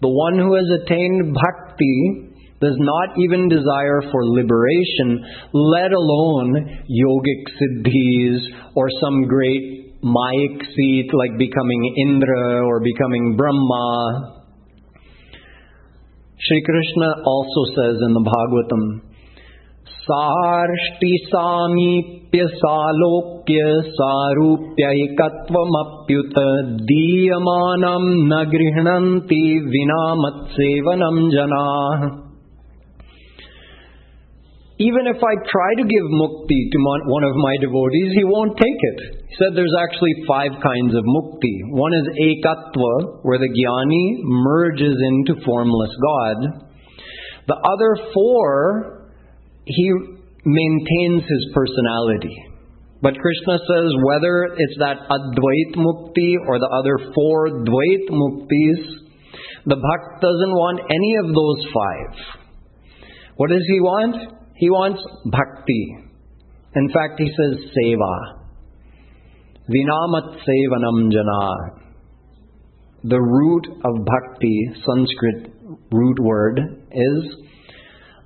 the 0.00 0.08
one 0.08 0.38
who 0.38 0.54
has 0.54 0.66
attained 0.82 1.34
bhakti 1.34 2.32
does 2.60 2.76
not 2.78 3.18
even 3.18 3.48
desire 3.48 4.02
for 4.10 4.24
liberation, 4.24 5.24
let 5.52 5.92
alone 5.92 6.84
yogic 6.88 7.44
siddhis 7.60 8.40
or 8.74 8.88
some 9.00 9.28
great 9.28 10.02
mayic 10.02 10.64
seat 10.74 11.10
like 11.12 11.36
becoming 11.38 11.94
Indra 12.06 12.66
or 12.66 12.80
becoming 12.80 13.36
Brahma. 13.36 14.32
Shri 16.43 16.61
Krishna 16.65 17.07
also 17.23 17.61
says 17.75 17.97
in 18.01 18.13
the 18.13 18.21
Bhagavatam, 18.27 19.01
सार्ष्टिसामीप्य 20.03 22.45
सालोक्य 22.53 23.65
सारूप्यैकत्वमप्युत 23.97 26.39
दीयमानं 26.91 28.07
न 28.31 28.39
गृह्णन्ति 28.53 29.43
विना 29.67 29.99
मत्सेवनं 30.23 31.19
जनाः 31.29 32.07
even 34.81 35.05
if 35.05 35.21
I 35.21 35.33
try 35.45 35.71
to 35.77 35.85
give 35.85 36.05
mukti 36.17 36.61
to 36.73 36.77
one 37.05 37.23
of 37.23 37.35
my 37.37 37.55
devotees, 37.61 38.17
he 38.17 38.25
won't 38.25 38.57
take 38.57 38.81
it. 38.97 38.99
He 39.29 39.35
said 39.37 39.53
there's 39.53 39.77
actually 39.77 40.25
five 40.25 40.57
kinds 40.57 40.97
of 40.97 41.05
mukti. 41.05 41.55
One 41.69 41.93
is 41.93 42.07
ekatva, 42.17 43.21
where 43.21 43.37
the 43.37 43.53
jnani 43.53 44.25
merges 44.25 44.97
into 45.13 45.37
formless 45.45 45.93
God. 46.01 46.37
The 47.47 47.57
other 47.61 48.09
four 48.13 49.11
he 49.65 49.93
maintains 50.45 51.21
his 51.21 51.43
personality. 51.53 52.33
But 53.01 53.17
Krishna 53.17 53.57
says 53.57 53.89
whether 54.01 54.49
it's 54.57 54.77
that 54.77 54.97
Advait 55.09 55.77
Mukti 55.77 56.37
or 56.47 56.59
the 56.59 56.69
other 56.69 57.13
four 57.13 57.49
Dvait 57.65 58.09
Muktis, 58.09 58.81
the 59.65 59.75
Bhakt 59.75 60.21
doesn't 60.21 60.53
want 60.53 60.81
any 60.89 61.15
of 61.21 61.27
those 61.33 61.61
five. 61.73 62.13
What 63.37 63.49
does 63.49 63.65
he 63.67 63.79
want? 63.79 64.40
He 64.61 64.69
wants 64.69 65.01
Bhakti. 65.25 65.97
In 66.75 66.87
fact, 66.89 67.17
he 67.17 67.25
says 67.25 67.65
Seva. 67.73 68.13
Vinamat 69.67 70.37
Sevanam 70.45 71.11
Jana. 71.11 71.81
The 73.03 73.19
root 73.19 73.65
of 73.83 74.05
Bhakti, 74.05 74.69
Sanskrit 74.85 75.51
root 75.91 76.19
word, 76.19 76.59
is 76.91 77.35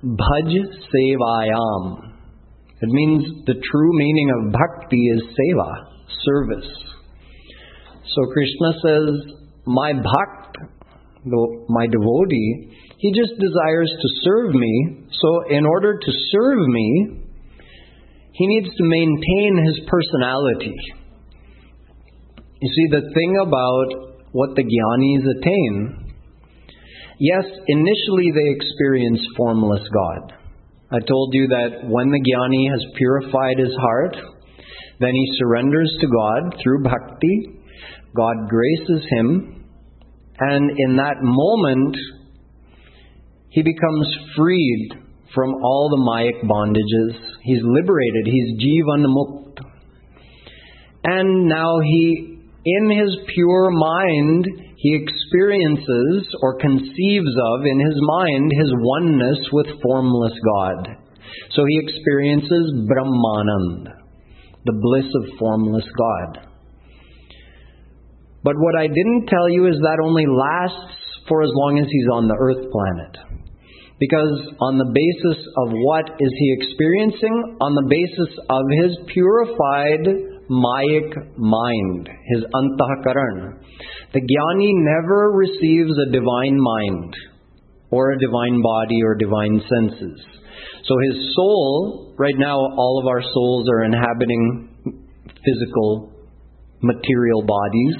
Bhaj 0.04 0.52
Sevayam. 0.92 2.12
It 2.82 2.90
means 2.90 3.24
the 3.46 3.54
true 3.54 3.92
meaning 3.94 4.30
of 4.36 4.52
bhakti 4.52 5.02
is 5.06 5.22
seva, 5.22 5.86
service. 6.22 6.70
So 8.14 8.26
Krishna 8.34 8.72
says, 8.84 9.34
My 9.64 9.94
bhakt, 9.94 10.56
my 11.70 11.86
devotee, 11.86 12.76
he 12.98 13.12
just 13.12 13.38
desires 13.38 13.90
to 13.90 14.08
serve 14.22 14.54
me. 14.54 15.06
So 15.10 15.50
in 15.50 15.66
order 15.66 15.98
to 15.98 16.12
serve 16.32 16.58
me, 16.58 17.20
he 18.32 18.46
needs 18.46 18.68
to 18.76 18.84
maintain 18.84 19.64
his 19.64 19.80
personality. 19.86 20.76
You 22.60 22.68
see, 22.68 22.86
the 22.90 23.10
thing 23.12 23.36
about 23.40 24.28
what 24.32 24.56
the 24.56 24.62
jnanis 24.62 25.24
attain 25.38 26.06
Yes, 27.18 27.44
initially 27.66 28.30
they 28.34 28.52
experience 28.52 29.20
formless 29.38 29.80
God. 29.88 30.34
I 30.92 30.98
told 31.00 31.32
you 31.32 31.48
that 31.48 31.88
when 31.88 32.10
the 32.10 32.20
jnani 32.20 32.70
has 32.70 32.84
purified 32.96 33.58
his 33.58 33.74
heart, 33.80 34.16
then 35.00 35.12
he 35.12 35.38
surrenders 35.38 35.96
to 36.00 36.06
God 36.06 36.60
through 36.62 36.82
bhakti. 36.82 37.62
God 38.14 38.48
graces 38.50 39.06
him, 39.08 39.64
and 40.40 40.70
in 40.70 40.96
that 40.96 41.16
moment, 41.22 41.96
he 43.56 43.62
becomes 43.62 44.06
freed 44.36 44.90
from 45.34 45.48
all 45.64 45.88
the 45.88 46.04
mayic 46.04 46.44
bondages. 46.44 47.16
He's 47.42 47.62
liberated. 47.64 48.26
He's 48.26 48.60
jivan. 48.60 49.02
And 51.02 51.48
now 51.48 51.80
he, 51.80 52.36
in 52.66 52.90
his 52.90 53.16
pure 53.34 53.70
mind, 53.70 54.44
he 54.76 55.00
experiences 55.00 56.28
or 56.42 56.58
conceives 56.58 57.32
of 57.54 57.60
in 57.64 57.80
his 57.80 57.96
mind 57.98 58.52
his 58.60 58.72
oneness 58.76 59.38
with 59.52 59.80
formless 59.82 60.34
God. 60.44 60.88
So 61.56 61.64
he 61.66 61.80
experiences 61.82 62.84
Brahmanand, 62.86 63.88
the 64.66 64.78
bliss 64.82 65.10
of 65.14 65.38
formless 65.38 65.86
God. 65.96 66.46
But 68.44 68.56
what 68.58 68.76
I 68.78 68.86
didn't 68.86 69.28
tell 69.28 69.48
you 69.48 69.66
is 69.68 69.76
that 69.80 70.04
only 70.04 70.26
lasts 70.26 71.24
for 71.26 71.42
as 71.42 71.50
long 71.54 71.78
as 71.78 71.86
he's 71.90 72.08
on 72.12 72.28
the 72.28 72.36
earth 72.38 72.70
planet. 72.70 73.25
Because 73.98 74.52
on 74.60 74.76
the 74.76 74.92
basis 74.92 75.40
of 75.56 75.72
what 75.72 76.04
is 76.20 76.32
he 76.38 76.56
experiencing? 76.60 77.56
On 77.60 77.72
the 77.74 77.88
basis 77.88 78.32
of 78.50 78.64
his 78.82 78.92
purified 79.08 80.04
mayic 80.50 81.38
mind, 81.38 82.08
his 82.28 82.44
antahkaran. 82.44 83.56
The 84.12 84.20
jnani 84.20 84.72
never 84.84 85.32
receives 85.32 85.92
a 85.96 86.12
divine 86.12 86.60
mind 86.60 87.16
or 87.90 88.12
a 88.12 88.18
divine 88.18 88.60
body 88.62 89.00
or 89.02 89.14
divine 89.14 89.62
senses. 89.64 90.20
So 90.84 90.94
his 91.10 91.34
soul, 91.34 92.14
right 92.18 92.36
now, 92.36 92.56
all 92.56 93.00
of 93.00 93.08
our 93.08 93.22
souls 93.22 93.68
are 93.70 93.84
inhabiting 93.84 94.68
physical, 95.24 96.12
material 96.82 97.42
bodies. 97.42 97.96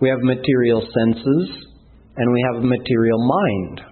We 0.00 0.08
have 0.08 0.20
material 0.20 0.80
senses 0.80 1.66
and 2.16 2.32
we 2.32 2.44
have 2.52 2.62
material 2.62 3.18
mind. 3.18 3.91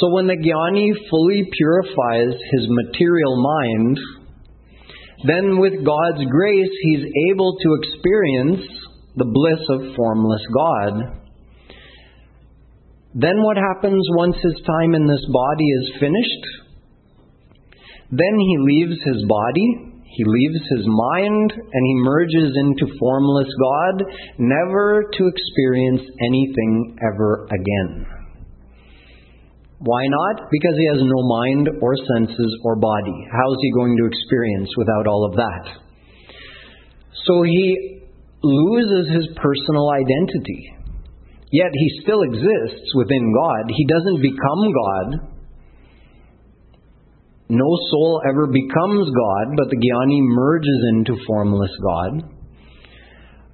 So 0.00 0.14
when 0.14 0.26
the 0.26 0.36
jnani 0.36 0.92
fully 1.10 1.42
purifies 1.50 2.34
his 2.52 2.66
material 2.68 3.34
mind, 3.42 3.98
then 5.26 5.58
with 5.58 5.84
God's 5.84 6.24
grace, 6.30 6.70
he's 6.82 7.04
able 7.32 7.56
to 7.58 7.74
experience 7.82 8.62
the 9.16 9.24
bliss 9.26 9.62
of 9.70 9.96
formless 9.96 10.42
God. 10.54 11.18
Then 13.14 13.42
what 13.42 13.56
happens 13.56 14.06
once 14.14 14.36
his 14.36 14.62
time 14.64 14.94
in 14.94 15.06
this 15.06 15.24
body 15.32 15.66
is 15.66 15.98
finished? 15.98 16.44
Then 18.10 18.38
he 18.38 18.56
leaves 18.60 19.02
his 19.02 19.24
body, 19.26 19.66
he 20.04 20.24
leaves 20.24 20.62
his 20.76 20.86
mind, 20.86 21.52
and 21.52 21.86
he 21.86 21.94
merges 22.04 22.52
into 22.54 22.94
formless 23.00 23.48
God, 23.60 24.04
never 24.38 25.10
to 25.12 25.26
experience 25.26 26.02
anything 26.22 26.96
ever 27.02 27.48
again. 27.50 28.17
Why 29.80 30.02
not? 30.10 30.50
Because 30.50 30.76
he 30.76 30.86
has 30.90 31.02
no 31.06 31.22
mind 31.22 31.68
or 31.80 31.94
senses 32.14 32.52
or 32.64 32.74
body. 32.76 33.18
How 33.30 33.46
is 33.52 33.58
he 33.62 33.72
going 33.72 33.96
to 33.96 34.06
experience 34.06 34.70
without 34.76 35.06
all 35.06 35.24
of 35.30 35.36
that? 35.36 35.64
So 37.26 37.42
he 37.42 38.00
loses 38.42 39.14
his 39.14 39.28
personal 39.36 39.90
identity. 39.94 40.74
Yet 41.52 41.70
he 41.72 42.02
still 42.02 42.22
exists 42.22 42.90
within 42.94 43.32
God. 43.32 43.70
He 43.70 43.86
doesn't 43.86 44.22
become 44.22 44.62
God. 44.74 45.38
No 47.48 47.70
soul 47.90 48.20
ever 48.28 48.46
becomes 48.46 49.08
God, 49.08 49.46
but 49.56 49.70
the 49.70 49.78
Jnani 49.78 50.20
merges 50.20 50.80
into 50.92 51.16
formless 51.26 51.70
God. 51.82 52.37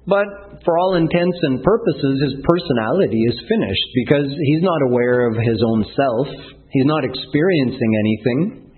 But 0.07 0.61
for 0.63 0.77
all 0.77 0.95
intents 0.95 1.37
and 1.41 1.63
purposes, 1.63 2.21
his 2.21 2.45
personality 2.45 3.21
is 3.25 3.49
finished 3.49 3.89
because 4.05 4.29
he's 4.29 4.61
not 4.61 4.81
aware 4.85 5.27
of 5.27 5.35
his 5.37 5.61
own 5.65 5.85
self. 5.97 6.27
He's 6.69 6.85
not 6.85 7.03
experiencing 7.03 7.91
anything. 7.99 8.71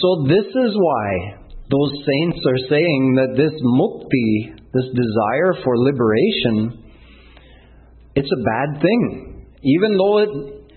So, 0.00 0.24
this 0.26 0.48
is 0.48 0.72
why 0.72 1.42
those 1.68 1.92
saints 2.00 2.40
are 2.48 2.68
saying 2.68 3.14
that 3.16 3.36
this 3.36 3.52
mukti, 3.60 4.56
this 4.72 4.88
desire 4.96 5.62
for 5.62 5.76
liberation, 5.76 6.82
it's 8.14 8.30
a 8.32 8.42
bad 8.44 8.80
thing. 8.80 9.46
Even 9.62 9.96
though 9.96 10.18
it, 10.18 10.28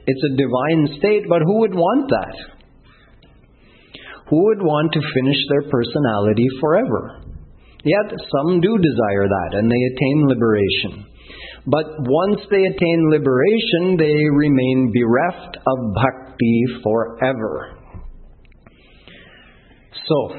it's 0.05 0.23
a 0.23 0.35
divine 0.35 0.99
state, 0.99 1.23
but 1.29 1.41
who 1.43 1.59
would 1.59 1.73
want 1.73 2.09
that? 2.09 2.35
Who 4.29 4.43
would 4.45 4.61
want 4.61 4.93
to 4.93 4.99
finish 4.99 5.37
their 5.49 5.69
personality 5.69 6.47
forever? 6.59 7.24
Yet 7.85 8.09
some 8.09 8.59
do 8.61 8.77
desire 8.77 9.27
that 9.29 9.51
and 9.53 9.69
they 9.69 9.83
attain 9.93 10.27
liberation. 10.27 11.05
But 11.67 11.85
once 11.99 12.41
they 12.49 12.63
attain 12.65 13.09
liberation, 13.09 13.97
they 13.97 14.17
remain 14.33 14.91
bereft 14.93 15.57
of 15.57 15.77
bhakti 15.93 16.65
forever. 16.83 17.77
So, 20.07 20.29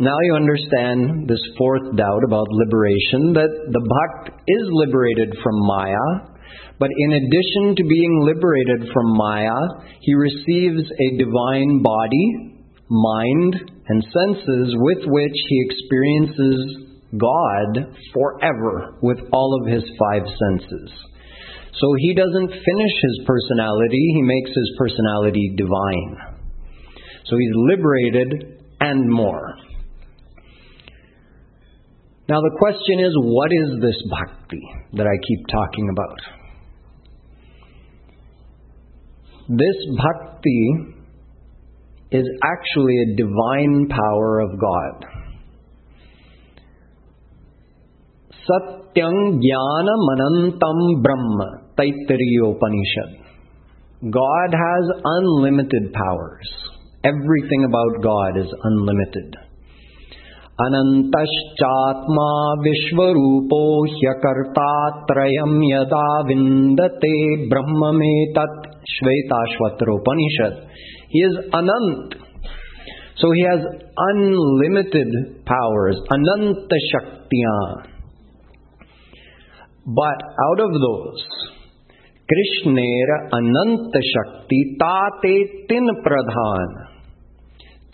now 0.00 0.16
you 0.22 0.34
understand 0.34 1.28
this 1.28 1.40
fourth 1.56 1.96
doubt 1.96 2.22
about 2.24 2.46
liberation 2.50 3.32
that 3.32 3.50
the 3.72 3.80
bhakt 3.80 4.36
is 4.46 4.64
liberated 4.70 5.34
from 5.42 5.54
Maya, 5.66 6.36
but 6.78 6.90
in 6.96 7.12
addition 7.14 7.74
to 7.76 7.84
being 7.84 8.22
liberated 8.22 8.92
from 8.92 9.16
Maya, 9.16 9.58
he 10.00 10.14
receives 10.14 10.88
a 10.88 11.16
divine 11.18 11.82
body, 11.82 12.57
mind, 12.90 13.54
and 13.88 14.02
senses 14.02 14.74
with 14.76 15.04
which 15.06 15.38
he 15.48 15.66
experiences 15.68 16.88
God 17.16 17.94
forever 18.12 18.98
with 19.02 19.18
all 19.32 19.60
of 19.60 19.72
his 19.72 19.82
five 19.98 20.22
senses. 20.26 20.92
So 21.80 21.86
he 21.98 22.14
doesn't 22.14 22.48
finish 22.48 22.94
his 23.02 23.26
personality, 23.26 24.12
he 24.14 24.22
makes 24.22 24.50
his 24.50 24.74
personality 24.78 25.54
divine. 25.56 26.38
So 27.26 27.36
he's 27.36 27.52
liberated 27.54 28.62
and 28.80 29.08
more. 29.08 29.54
Now 32.28 32.40
the 32.40 32.56
question 32.58 33.00
is 33.00 33.12
what 33.16 33.50
is 33.52 33.80
this 33.80 33.96
bhakti 34.10 34.62
that 34.94 35.06
I 35.06 35.16
keep 35.26 35.46
talking 35.48 35.88
about? 35.90 36.18
This 39.48 39.76
bhakti 39.96 40.97
is 42.11 42.25
actually 42.43 42.95
a 43.01 43.15
divine 43.15 43.87
power 43.89 44.39
of 44.41 44.51
God. 44.59 45.05
Satyam 48.45 49.39
Jnanamanantam 49.45 51.01
Brahma, 51.01 51.49
Taittiriya 51.77 52.51
Upanishad. 52.51 53.23
God 54.11 54.49
has 54.51 54.85
unlimited 55.03 55.93
powers. 55.93 56.49
Everything 57.03 57.63
about 57.63 58.03
God 58.03 58.37
is 58.37 58.53
unlimited. 58.63 59.35
अनन्तश्चात्मा 60.61 62.25
विश्वरूपो 62.65 63.61
ह्यकर्तात्रयं 63.93 65.53
यदा 65.67 66.01
विन्दते 66.27 67.15
ब्रह्ममेतत् 67.53 68.67
श्वेताश्वत्रोपनिषद 68.91 70.59
He 71.08 71.18
is 71.18 71.36
Anant. 71.52 72.14
So 73.16 73.30
he 73.32 73.42
has 73.42 73.60
unlimited 73.96 75.44
powers, 75.44 75.96
Ananta 76.10 76.78
Shaktiyan. 76.90 77.86
But 79.86 80.18
out 80.46 80.60
of 80.60 80.70
those, 80.70 81.26
Krishnera 82.30 83.30
Ananta 83.32 84.00
Shakti 84.12 84.76
Tate 84.78 85.68
Tin 85.68 85.88
Pradhan. 86.04 86.70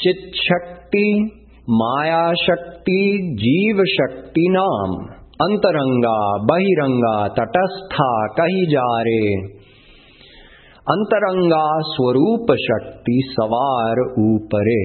Chit 0.00 0.35
Shakti 0.46 1.40
माया 1.70 2.24
शक्ति 2.38 3.03
जीव 3.42 3.79
शक्ति 3.90 4.42
नाम 4.55 4.96
अंतरंगा 5.44 6.16
बहिरंगा 6.50 7.12
तटस्था 7.38 8.09
कही 8.38 8.66
जा 8.72 8.85
रे 9.07 9.22
अंतरंगा 10.93 11.65
स्वरूप 11.91 12.52
शक्ति 12.65 13.22
सवार 13.38 14.04
ऊपरे 14.26 14.82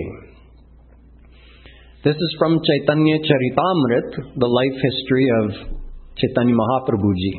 This 2.04 2.16
is 2.24 2.32
from 2.38 2.58
Chaitanya 2.60 3.16
Charitamrit, 3.26 4.36
the 4.36 4.46
life 4.46 4.78
history 4.86 5.26
of 5.36 5.78
Chaitanya 6.20 6.54
Mahaprabhuji. 6.54 7.30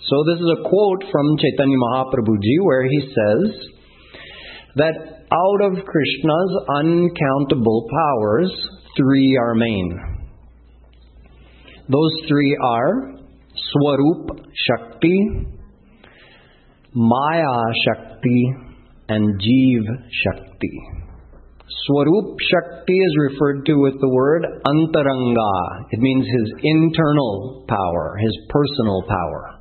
So 0.00 0.24
this 0.28 0.40
is 0.40 0.50
a 0.56 0.62
quote 0.62 1.04
from 1.12 1.36
Chaitanya 1.36 1.76
Mahaprabhuji 1.76 2.56
where 2.62 2.84
he 2.84 3.00
says 3.02 3.68
that 4.76 4.96
out 5.30 5.60
of 5.60 5.84
Krishna's 5.84 6.52
uncountable 6.68 7.86
powers, 7.92 8.50
three 8.96 9.36
are 9.36 9.54
main. 9.54 9.92
Those 11.90 12.12
three 12.28 12.56
are 12.64 13.12
Swarup 13.72 14.40
Shakti, 14.66 15.18
Maya 16.95 17.73
Shakti, 17.85 18.53
and 19.09 19.41
Jeev 19.41 19.85
Shakti. 20.23 20.79
Swarup 21.85 22.37
Shakti 22.39 22.93
is 22.93 23.17
referred 23.31 23.65
to 23.65 23.73
with 23.75 23.99
the 23.99 24.09
word 24.09 24.45
Antaranga. 24.65 25.87
It 25.91 25.99
means 25.99 26.25
his 26.25 26.53
internal 26.61 27.65
power, 27.67 28.17
his 28.21 28.37
personal 28.49 29.03
power. 29.07 29.59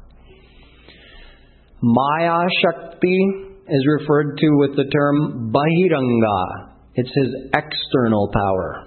Maya 1.81 2.47
Shakti 2.61 3.19
is 3.67 3.87
referred 3.99 4.37
to 4.39 4.49
with 4.59 4.77
the 4.77 4.85
term 4.85 5.53
Bahiranga. 5.53 6.69
It's 6.95 7.11
his 7.15 7.35
external 7.55 8.31
power. 8.33 8.87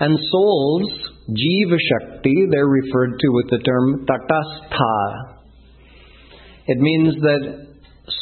And 0.00 0.18
souls, 0.30 0.90
Jiva 1.28 1.76
Shakti, 1.78 2.46
they're 2.50 2.66
referred 2.66 3.18
to 3.20 3.28
with 3.28 3.50
the 3.50 3.58
term 3.58 4.06
Tatastha. 4.06 5.31
It 6.66 6.78
means 6.78 7.14
that 7.20 7.66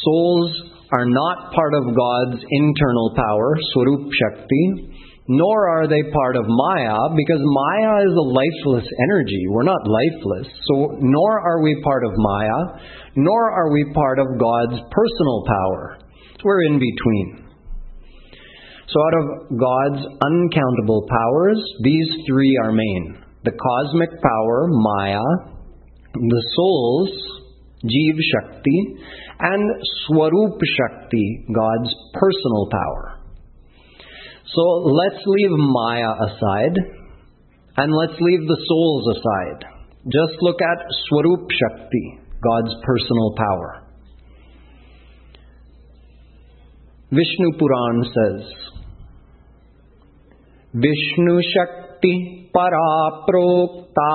souls 0.03 0.51
are 0.91 1.05
not 1.05 1.53
part 1.53 1.73
of 1.73 1.95
God's 1.95 2.43
internal 2.49 3.13
power, 3.15 3.55
Swarup 3.73 4.09
Shakti, 4.11 4.91
nor 5.27 5.69
are 5.69 5.87
they 5.87 6.03
part 6.11 6.35
of 6.35 6.43
Maya, 6.47 6.97
because 7.15 7.39
Maya 7.39 8.03
is 8.03 8.11
a 8.11 8.27
lifeless 8.27 8.87
energy. 9.07 9.45
We're 9.49 9.63
not 9.63 9.79
lifeless. 9.87 10.47
So, 10.67 10.97
nor 10.99 11.39
are 11.39 11.61
we 11.63 11.79
part 11.83 12.03
of 12.03 12.11
Maya, 12.15 12.59
nor 13.15 13.51
are 13.51 13.71
we 13.71 13.85
part 13.93 14.19
of 14.19 14.27
God's 14.39 14.81
personal 14.91 15.43
power. 15.47 15.99
We're 16.43 16.63
in 16.63 16.79
between. 16.79 17.47
So, 18.87 18.99
out 18.99 19.13
of 19.23 19.57
God's 19.57 20.03
uncountable 20.19 21.07
powers, 21.07 21.63
these 21.83 22.09
three 22.27 22.57
are 22.63 22.73
main 22.73 23.23
the 23.43 23.51
cosmic 23.51 24.09
power, 24.21 24.67
Maya, 24.69 25.23
the 26.13 26.43
souls, 26.55 27.40
Jeev 27.83 28.17
Shakti, 28.31 28.95
and 29.39 29.71
Swarup 30.05 30.59
Shakti, 30.77 31.45
God's 31.53 31.93
personal 32.13 32.69
power. 32.71 33.19
So 34.53 34.61
let's 34.85 35.23
leave 35.25 35.51
Maya 35.51 36.11
aside 36.27 36.77
and 37.77 37.93
let's 37.93 38.19
leave 38.19 38.47
the 38.47 38.65
souls 38.67 39.17
aside. 39.17 39.65
Just 40.05 40.41
look 40.41 40.59
at 40.61 40.85
Swarup 41.07 41.47
Shakti, 41.49 42.19
God's 42.43 42.75
personal 42.83 43.33
power. 43.37 43.87
Vishnu 47.11 47.57
Puran 47.57 48.03
says, 48.03 48.70
Shakti 50.73 52.47
para 52.53 53.27
prokta 53.27 54.11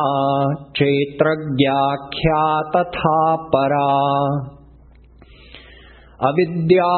kshetragyakya 0.72 2.44
tatha 2.72 3.20
para 3.52 4.56
अविद्या 6.24 6.92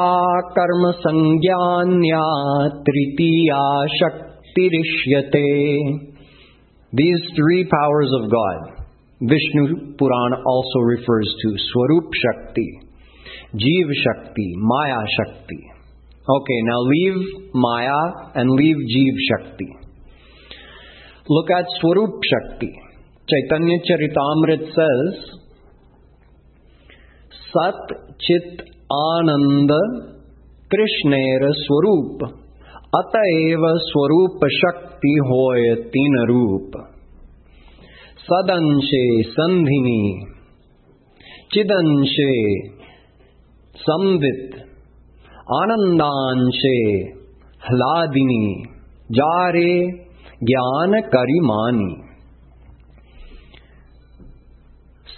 कर्म 0.56 0.84
संज्ञान्या 1.04 2.26
तृतीया 2.88 3.62
शक्तिरिष्यते 3.94 5.40
of 8.18 8.30
God, 8.30 8.60
Vishnu 9.20 9.96
Puran 9.98 10.32
also 10.46 10.78
refers 10.78 11.34
to 11.42 11.48
Swarup 11.72 12.10
Shakti, 12.14 12.80
Jeev 13.54 13.90
Shakti, 14.04 14.54
Maya 14.56 15.02
Shakti. 15.16 15.77
Okay, 16.29 16.59
now 16.63 16.79
leave 16.79 17.53
Maya 17.53 18.31
and 18.35 18.49
leave 18.49 18.77
Jeev 18.77 19.15
Shakti. 19.29 19.69
Look 21.29 21.51
at 21.51 21.65
Swarup 21.79 22.19
Shakti. 22.23 22.71
Chaitanya 23.29 23.77
Charitamrit 23.87 24.67
says, 24.73 25.39
Sat 27.51 28.17
Chit 28.19 28.73
आनंद 28.93 29.71
कृष्णेर 30.71 31.43
स्वरूप 31.59 32.23
अतएव 32.97 33.63
स्वरूप 33.85 34.43
शक्ति 34.55 35.13
होय 35.29 35.73
तीन 35.93 36.17
रूप 36.31 36.75
सदंशे 38.25 39.01
संधिनी 39.29 40.03
चिदंशे 41.53 42.35
संवित 43.85 44.59
आनंदांशे 45.59 46.79
ह्लादिनी 47.67 48.45
जारे 49.19 49.75
ज्ञान 50.49 50.99
करिमानी 51.15 51.91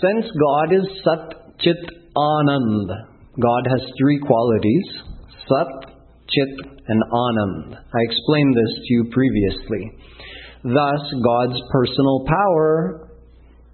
Since 0.04 0.32
God 0.40 0.74
is 0.76 0.88
Sat 1.04 1.32
Chit 1.64 1.84
Anand, 2.22 2.90
God 3.46 3.70
has 3.74 3.86
three 4.00 4.18
qualities 4.26 4.90
Sat, 5.48 5.94
Chit, 6.30 6.54
and 6.88 7.04
Anand. 7.12 7.76
I 7.78 8.00
explained 8.10 8.56
this 8.56 8.74
to 8.76 8.94
you 8.94 9.04
previously. 9.12 9.92
Thus, 10.64 11.14
God's 11.24 11.62
personal 11.72 12.26
power 12.28 13.10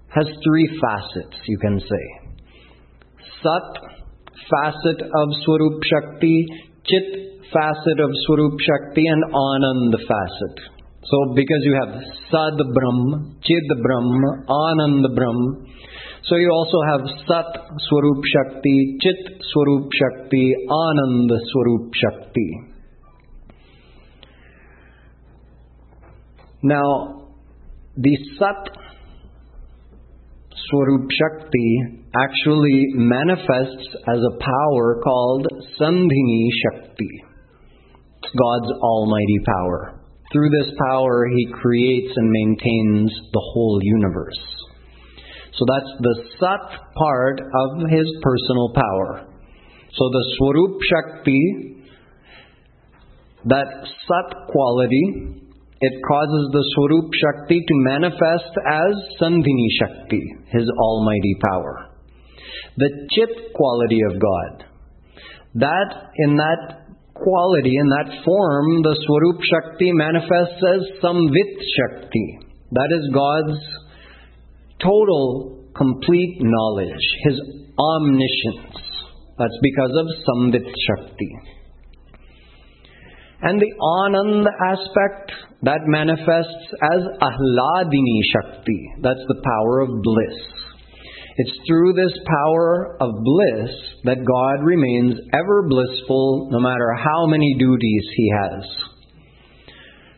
has 0.10 0.28
three 0.44 0.68
facets, 0.82 1.38
you 1.48 1.58
can 1.60 1.80
say. 1.80 2.06
Sat, 3.42 3.95
facet 4.51 5.01
of 5.03 5.29
Swarup 5.45 5.81
Shakti, 5.85 6.47
Chit, 6.85 7.43
facet 7.53 7.99
of 8.01 8.11
Swarup 8.27 8.57
Shakti, 8.61 9.07
and 9.07 9.25
Anand, 9.33 9.93
facet. 10.07 10.57
So, 11.05 11.35
because 11.35 11.63
you 11.63 11.75
have 11.81 12.03
Sad 12.31 12.59
Brahm, 12.59 13.39
Chid 13.43 13.69
Brahm, 13.83 14.45
Anand 14.49 15.15
Brahm, 15.15 15.67
so 16.29 16.35
you 16.35 16.51
also 16.51 16.79
have 16.91 17.03
Sat 17.29 17.63
Swarup 17.89 18.23
Shakti, 18.27 18.99
Chit 19.01 19.43
Swarup 19.53 19.89
Shakti, 19.93 20.55
Anand 20.69 21.31
Swarup 21.53 21.93
Shakti. 21.95 22.51
Now, 26.63 27.29
the 27.97 28.17
Sat 28.39 28.86
Swarup 30.71 31.09
Shakti 31.11 32.03
actually 32.15 32.87
manifests 32.95 33.89
as 34.09 34.19
a 34.19 34.39
power 34.41 35.01
called 35.03 35.47
Sandhini 35.79 36.49
Shakti. 36.63 37.23
God's 38.23 38.73
almighty 38.83 39.39
power. 39.47 40.01
Through 40.33 40.51
this 40.51 40.73
power, 40.89 41.29
He 41.35 41.53
creates 41.53 42.13
and 42.17 42.31
maintains 42.31 43.13
the 43.33 43.43
whole 43.53 43.79
universe. 43.83 44.39
So 45.53 45.65
that's 45.69 45.93
the 46.01 46.25
Sat 46.41 46.81
part 46.99 47.41
of 47.41 47.89
his 47.89 48.07
personal 48.23 48.73
power. 48.75 49.29
So 49.93 50.05
the 50.13 50.35
Swarup 50.37 50.79
Shakti, 50.91 51.85
that 53.45 53.87
Sat 54.09 54.49
quality, 54.49 55.46
it 55.81 55.93
causes 56.09 56.45
the 56.53 56.65
Swarup 56.75 57.11
Shakti 57.13 57.61
to 57.61 57.75
manifest 57.85 58.53
as 58.65 58.93
Sandhini 59.21 59.69
Shakti, 59.79 60.23
his 60.49 60.65
almighty 60.79 61.37
power. 61.45 61.91
The 62.79 63.09
Chit 63.13 63.53
quality 63.55 64.01
of 64.11 64.21
God, 64.21 64.65
that 65.55 66.13
in 66.17 66.37
that 66.37 66.87
quality, 67.13 67.77
in 67.77 67.89
that 67.89 68.25
form, 68.25 68.83
the 68.83 68.97
Swarup 69.05 69.41
Shakti 69.45 69.93
manifests 69.93 70.63
as 70.65 70.81
Samvit 71.03 71.53
Shakti. 71.77 72.39
That 72.73 72.89
is 72.93 73.11
God's 73.13 73.61
total, 74.81 75.69
complete 75.77 76.39
knowledge, 76.41 77.05
His 77.25 77.41
omniscience. 77.79 78.81
That's 79.39 79.59
because 79.61 79.93
of 80.01 80.07
Samvit 80.25 80.65
Shakti. 80.65 81.56
And 83.43 83.61
the 83.61 83.73
Anand 83.81 84.47
aspect 84.73 85.33
that 85.63 85.81
manifests 85.87 86.75
as 86.83 87.03
Ahladini 87.21 88.21
Shakti. 88.33 88.93
That's 89.03 89.25
the 89.29 89.43
power 89.45 89.81
of 89.81 90.03
bliss. 90.03 90.39
It's 91.39 91.59
through 91.69 91.93
this 91.93 92.13
power 92.27 92.97
of 93.01 93.11
bliss 93.23 93.71
that 94.05 94.25
God 94.25 94.65
remains 94.65 95.15
ever 95.35 95.69
blissful 95.69 96.49
no 96.51 96.61
matter 96.61 96.95
how 96.95 97.27
many 97.27 97.57
duties 97.59 98.05
He 98.17 98.33
has. 98.35 98.65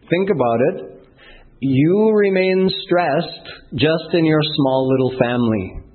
Think 0.09 0.31
about 0.31 0.61
it 0.73 0.99
you 1.61 2.13
remain 2.15 2.71
stressed 2.85 3.49
just 3.75 4.15
in 4.15 4.25
your 4.25 4.41
small 4.43 4.89
little 4.89 5.19
family. 5.19 5.88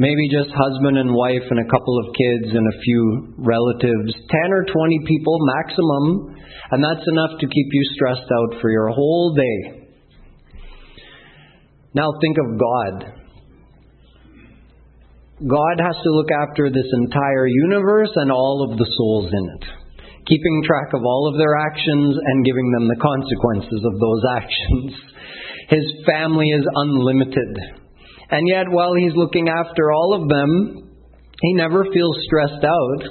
Maybe 0.00 0.32
just 0.32 0.48
husband 0.56 0.96
and 0.96 1.12
wife 1.12 1.44
and 1.44 1.60
a 1.60 1.68
couple 1.68 1.96
of 2.00 2.16
kids 2.16 2.56
and 2.56 2.64
a 2.64 2.80
few 2.80 3.34
relatives, 3.36 4.16
10 4.16 4.48
or 4.48 4.64
20 4.64 5.00
people 5.04 5.36
maximum, 5.60 6.40
and 6.72 6.80
that's 6.80 7.04
enough 7.04 7.36
to 7.36 7.46
keep 7.46 7.68
you 7.68 7.84
stressed 7.92 8.24
out 8.32 8.60
for 8.62 8.70
your 8.70 8.88
whole 8.88 9.36
day. 9.36 9.84
Now 11.92 12.08
think 12.16 12.36
of 12.40 12.48
God. 12.56 12.94
God 15.44 15.76
has 15.84 15.96
to 16.00 16.10
look 16.16 16.32
after 16.32 16.70
this 16.70 16.88
entire 17.04 17.46
universe 17.46 18.12
and 18.16 18.32
all 18.32 18.68
of 18.70 18.78
the 18.78 18.88
souls 18.96 19.28
in 19.28 19.44
it 19.60 19.80
keeping 20.30 20.62
track 20.64 20.94
of 20.94 21.02
all 21.02 21.26
of 21.26 21.38
their 21.38 21.58
actions 21.58 22.14
and 22.14 22.46
giving 22.46 22.70
them 22.70 22.86
the 22.86 23.02
consequences 23.02 23.82
of 23.82 23.94
those 23.98 24.22
actions. 24.38 24.94
His 25.68 25.86
family 26.06 26.46
is 26.46 26.64
unlimited. 26.74 27.89
And 28.30 28.46
yet, 28.48 28.66
while 28.70 28.94
he's 28.94 29.14
looking 29.14 29.48
after 29.48 29.92
all 29.92 30.22
of 30.22 30.28
them, 30.28 30.90
he 31.40 31.54
never 31.54 31.84
feels 31.84 32.16
stressed 32.26 32.64
out. 32.64 33.02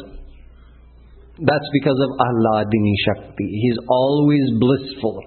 That's 1.39 1.69
because 1.73 1.99
of 1.99 2.10
Ahladini 2.19 2.93
Shakti. 3.05 3.47
He's 3.47 3.77
always 3.88 4.43
blissful, 4.60 5.23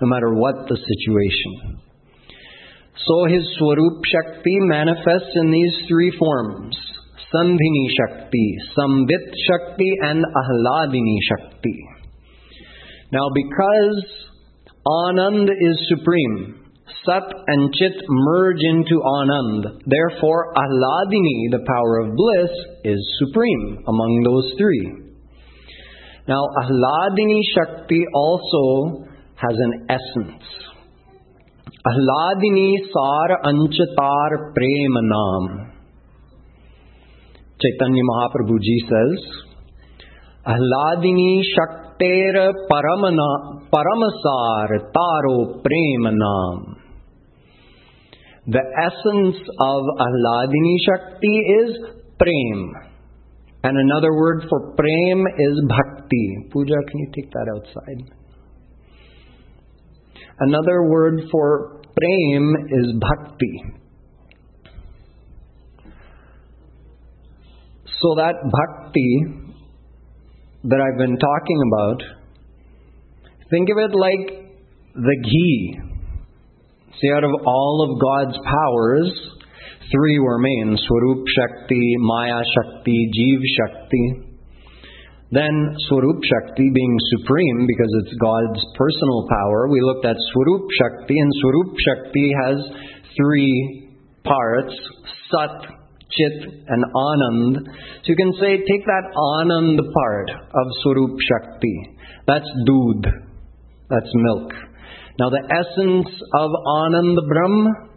no 0.00 0.06
matter 0.06 0.34
what 0.34 0.68
the 0.68 0.76
situation. 0.76 1.80
So 3.06 3.24
his 3.32 3.42
Swarup 3.58 4.02
Shakti 4.04 4.58
manifests 4.60 5.32
in 5.34 5.50
these 5.50 5.74
three 5.88 6.12
forms 6.18 6.76
Sandhini 7.34 7.86
Shakti, 7.96 8.56
Samvit 8.76 9.32
Shakti, 9.46 9.92
and 10.02 10.24
Ahladini 10.24 11.16
Shakti. 11.28 11.84
Now, 13.12 13.28
because 13.34 14.04
Anand 14.86 15.48
is 15.48 15.88
supreme, 15.88 16.67
Sat 17.04 17.28
and 17.46 17.72
Chit 17.74 17.92
merge 18.08 18.60
into 18.60 18.96
Anand. 19.00 19.82
Therefore, 19.86 20.54
Ahladini, 20.54 21.50
the 21.50 21.64
power 21.66 21.98
of 22.04 22.14
bliss, 22.14 22.50
is 22.84 22.98
supreme 23.18 23.84
among 23.86 24.22
those 24.24 24.54
three. 24.58 25.08
Now, 26.28 26.44
Ahladini 26.62 27.40
Shakti 27.54 28.02
also 28.14 29.04
has 29.36 29.56
an 29.56 29.86
essence. 29.88 30.44
Ahladini 31.86 32.74
Sar 32.92 33.28
Anchatar 33.44 34.52
Premanam. 34.56 35.72
Chaitanya 37.60 38.02
Mahaprabhu 38.02 38.58
ji 38.60 38.82
says, 38.88 39.20
Ahladini 40.46 41.42
Shakter 41.54 42.52
Paramana, 42.70 43.68
Paramasar 43.70 44.92
Taro 44.92 45.62
Premanam. 45.62 46.77
The 48.50 48.64
essence 48.64 49.36
of 49.60 49.82
Ahladini 50.00 50.76
Shakti 50.86 51.36
is 51.60 51.76
Prem. 52.18 52.72
And 53.62 53.76
another 53.76 54.14
word 54.14 54.46
for 54.48 54.74
Prem 54.74 55.26
is 55.38 55.62
Bhakti. 55.68 56.48
Puja, 56.50 56.76
can 56.88 56.98
you 56.98 57.10
take 57.14 57.30
that 57.32 57.46
outside? 57.54 58.10
Another 60.40 60.84
word 60.88 61.20
for 61.30 61.82
Prem 61.94 62.54
is 62.70 62.94
Bhakti. 62.98 63.62
So 68.00 68.14
that 68.16 68.34
bhakti 68.48 69.24
that 70.64 70.80
I've 70.80 70.98
been 70.98 71.18
talking 71.18 71.60
about, 71.72 72.02
think 73.50 73.68
of 73.68 73.76
it 73.76 73.94
like 73.94 74.52
the 74.94 75.16
ghee. 75.22 75.87
See, 77.00 77.10
out 77.14 77.22
of 77.22 77.30
all 77.46 77.76
of 77.86 78.00
God's 78.02 78.38
powers, 78.42 79.10
three 79.92 80.18
were 80.18 80.38
main 80.38 80.76
Swarup 80.76 81.24
Shakti, 81.30 81.94
Maya 81.98 82.42
Shakti, 82.42 83.10
Jeev 83.14 83.40
Shakti. 83.54 84.28
Then 85.30 85.76
Swarup 85.86 86.18
Shakti 86.24 86.70
being 86.74 86.96
supreme 87.20 87.66
because 87.68 87.92
it's 88.02 88.14
God's 88.18 88.64
personal 88.74 89.28
power, 89.30 89.68
we 89.70 89.80
looked 89.80 90.06
at 90.06 90.16
Swarup 90.32 90.66
Shakti, 90.74 91.18
and 91.18 91.32
Swarup 91.40 91.76
Shakti 91.78 92.32
has 92.42 92.56
three 93.14 93.94
parts 94.24 94.74
Sat, 95.30 95.70
Chit, 96.10 96.50
and 96.66 96.84
Anand. 96.84 97.54
So 98.02 98.06
you 98.06 98.16
can 98.16 98.32
say, 98.40 98.56
take 98.56 98.84
that 98.86 99.12
Anand 99.14 99.78
part 99.78 100.30
of 100.30 100.66
Swarup 100.82 101.16
Shakti. 101.20 101.96
That's 102.26 102.48
Dood, 102.66 103.06
That's 103.90 104.10
milk. 104.14 104.67
Now 105.18 105.30
the 105.30 105.42
essence 105.50 106.10
of 106.34 106.50
Anand 106.78 107.18
Brahm 107.26 107.88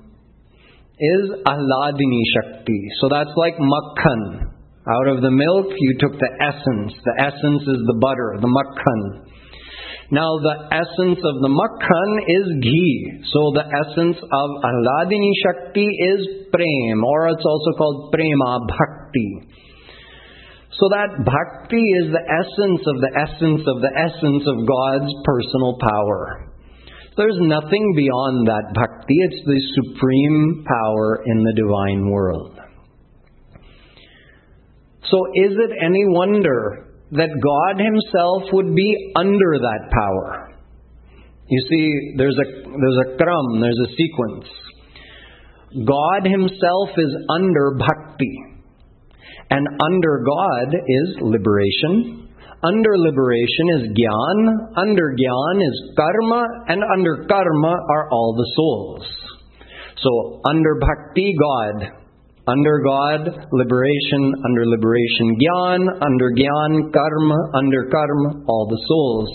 is 0.98 1.26
Ahladini 1.46 2.24
Shakti. 2.34 2.82
So 3.02 3.10
that's 3.10 3.34
like 3.38 3.58
Makhan. 3.58 4.52
Out 4.82 5.08
of 5.14 5.22
the 5.22 5.30
milk, 5.30 5.70
you 5.70 5.98
took 6.02 6.18
the 6.18 6.32
essence. 6.42 6.94
The 7.06 7.16
essence 7.22 7.62
is 7.62 7.82
the 7.86 7.98
butter, 8.02 8.42
the 8.42 8.50
Makhan. 8.50 9.30
Now, 10.10 10.42
the 10.42 10.68
essence 10.74 11.22
of 11.24 11.36
the 11.40 11.54
Makhan 11.54 12.12
is 12.28 12.46
ghee. 12.60 13.24
So, 13.32 13.54
the 13.56 13.64
essence 13.64 14.18
of 14.20 14.48
Ahladini 14.60 15.32
Shakti 15.46 15.88
is 15.88 16.50
Prem, 16.52 17.00
or 17.06 17.30
it's 17.30 17.46
also 17.46 17.72
called 17.78 18.12
Prema 18.12 18.66
Bhakti. 18.68 19.48
So, 20.76 20.90
that 20.92 21.24
Bhakti 21.24 21.86
is 22.04 22.12
the 22.12 22.26
essence 22.28 22.82
of 22.90 22.98
the 23.00 23.12
essence 23.16 23.64
of 23.70 23.78
the 23.80 23.94
essence 23.96 24.44
of 24.50 24.68
God's 24.68 25.14
personal 25.24 25.78
power. 25.80 26.51
There's 27.18 27.38
nothing 27.40 27.94
beyond 27.96 28.48
that 28.48 28.74
bhakti. 28.74 29.16
It's 29.20 29.44
the 29.46 29.62
supreme 29.76 30.64
power 30.66 31.24
in 31.26 31.44
the 31.44 31.54
divine 31.54 32.10
world. 32.10 32.58
So 35.04 35.18
is 35.36 35.52
it 35.52 35.72
any 35.84 36.06
wonder 36.08 36.88
that 37.12 37.30
God 37.44 37.84
Himself 37.84 38.54
would 38.54 38.74
be 38.74 39.12
under 39.16 39.60
that 39.60 39.92
power? 39.92 40.56
You 41.50 41.62
see, 41.70 42.16
there's 42.18 42.38
a, 42.40 42.64
there's 42.64 43.00
a 43.06 43.18
kram, 43.18 43.60
there's 43.60 43.90
a 43.90 43.92
sequence. 43.92 44.48
God 45.86 46.24
Himself 46.24 46.90
is 46.98 47.14
under 47.36 47.78
bhakti. 47.78 48.52
And 49.50 49.68
under 49.84 50.24
God 50.24 50.74
is 50.74 51.18
liberation, 51.20 52.21
under 52.64 52.94
liberation 52.98 53.66
is 53.78 53.84
gyan, 53.98 54.40
under 54.78 55.16
gyan 55.18 55.58
is 55.66 55.78
karma, 55.98 56.46
and 56.68 56.84
under 56.94 57.26
karma 57.26 57.74
are 57.90 58.10
all 58.12 58.36
the 58.38 58.50
souls. 58.56 59.06
So, 59.98 60.42
under 60.46 60.78
bhakti, 60.80 61.34
God. 61.42 61.98
Under 62.48 62.82
God, 62.86 63.48
liberation. 63.52 64.34
Under 64.46 64.66
liberation, 64.66 65.38
gyan. 65.42 65.82
Under 66.06 66.30
gyan, 66.38 66.94
karma. 66.94 67.38
Under 67.56 67.90
karma, 67.90 68.46
all 68.48 68.68
the 68.70 68.82
souls. 68.88 69.30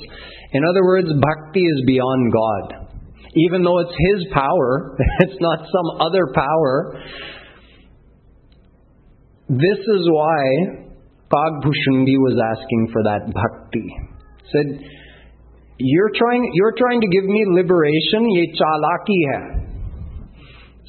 In 0.52 0.62
other 0.64 0.84
words, 0.84 1.08
bhakti 1.08 1.60
is 1.60 1.82
beyond 1.86 2.32
God. 2.32 2.88
Even 3.34 3.64
though 3.64 3.80
it's 3.80 3.90
His 3.90 4.26
power, 4.32 4.96
it's 5.20 5.40
not 5.40 5.58
some 5.66 6.00
other 6.00 6.32
power. 6.32 7.02
This 9.48 9.78
is 9.78 10.08
why 10.10 10.85
Kagbhushundi 11.32 12.16
was 12.22 12.38
asking 12.38 12.88
for 12.92 13.02
that 13.02 13.26
bhakti. 13.34 13.86
Said, 14.52 14.78
you're 15.78 16.12
trying, 16.16 16.50
you're 16.54 16.74
trying 16.78 17.00
to 17.00 17.08
give 17.08 17.24
me 17.24 17.44
liberation, 17.50 18.30
ye 18.30 18.54
chalaki 18.54 19.20
hai. 19.32 19.66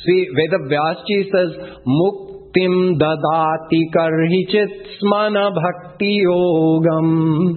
See, 0.05 0.27
Vedavyasji 0.31 1.31
says, 1.33 1.51
Muktim 1.83 2.95
dadati 3.01 3.81
karhichit 3.91 5.01
smana 5.01 5.51
bhakti 5.53 6.21
yogam. 6.25 7.55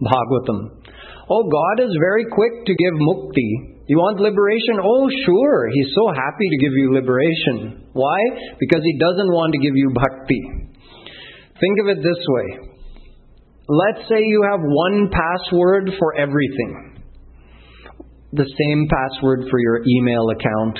Bhagavatam. 0.00 0.80
Oh, 1.28 1.44
God 1.46 1.84
is 1.84 1.94
very 2.00 2.24
quick 2.32 2.64
to 2.66 2.74
give 2.74 2.94
mukti. 2.94 3.76
You 3.86 3.98
want 3.98 4.18
liberation? 4.18 4.80
Oh, 4.82 5.10
sure. 5.26 5.68
He's 5.70 5.92
so 5.94 6.08
happy 6.08 6.48
to 6.48 6.56
give 6.58 6.72
you 6.74 6.94
liberation. 6.94 7.90
Why? 7.92 8.18
Because 8.58 8.82
He 8.82 8.98
doesn't 8.98 9.30
want 9.30 9.52
to 9.52 9.60
give 9.60 9.76
you 9.76 9.92
bhakti. 9.94 10.59
Think 11.60 11.78
of 11.80 11.88
it 11.88 12.02
this 12.02 12.24
way. 12.28 12.70
Let's 13.68 14.08
say 14.08 14.18
you 14.24 14.42
have 14.50 14.60
one 14.62 15.10
password 15.12 15.90
for 15.98 16.16
everything. 16.16 17.02
The 18.32 18.48
same 18.58 18.88
password 18.88 19.44
for 19.50 19.58
your 19.60 19.82
email 19.86 20.30
account, 20.30 20.78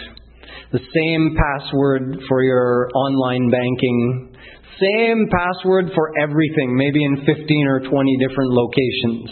the 0.73 0.81
same 0.95 1.37
password 1.37 2.21
for 2.29 2.43
your 2.43 2.89
online 2.95 3.51
banking, 3.51 4.37
same 4.81 5.29
password 5.31 5.91
for 5.95 6.13
everything, 6.19 6.77
maybe 6.77 7.05
in 7.05 7.17
15 7.27 7.67
or 7.69 7.81
20 7.81 8.17
different 8.27 8.51
locations. 8.51 9.31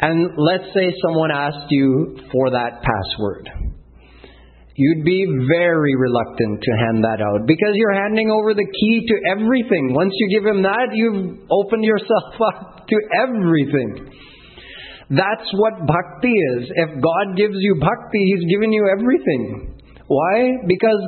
And 0.00 0.30
let's 0.36 0.74
say 0.74 0.92
someone 1.06 1.30
asked 1.30 1.70
you 1.70 2.18
for 2.32 2.50
that 2.50 2.82
password 2.82 3.71
you'd 4.76 5.04
be 5.04 5.26
very 5.48 5.94
reluctant 5.96 6.60
to 6.62 6.72
hand 6.78 7.04
that 7.04 7.20
out 7.20 7.46
because 7.46 7.74
you're 7.74 7.94
handing 7.94 8.30
over 8.30 8.54
the 8.54 8.64
key 8.64 9.06
to 9.08 9.16
everything. 9.30 9.92
Once 9.94 10.12
you 10.16 10.38
give 10.38 10.46
him 10.46 10.62
that, 10.62 10.88
you've 10.92 11.44
opened 11.50 11.84
yourself 11.84 12.34
up 12.54 12.86
to 12.88 12.96
everything. 13.22 14.10
That's 15.10 15.48
what 15.52 15.86
bhakti 15.86 16.32
is. 16.56 16.72
If 16.72 16.90
God 17.02 17.36
gives 17.36 17.56
you 17.58 17.76
bhakti, 17.80 18.22
He's 18.32 18.48
given 18.48 18.72
you 18.72 18.88
everything. 18.88 19.76
Why? 20.06 20.56
Because 20.66 21.02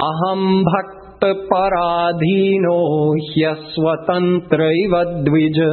aham 0.00 0.64
bhakta 0.64 1.44
paradhino 1.52 3.12
hyaswatantra 3.36 4.70
dvija 5.28 5.72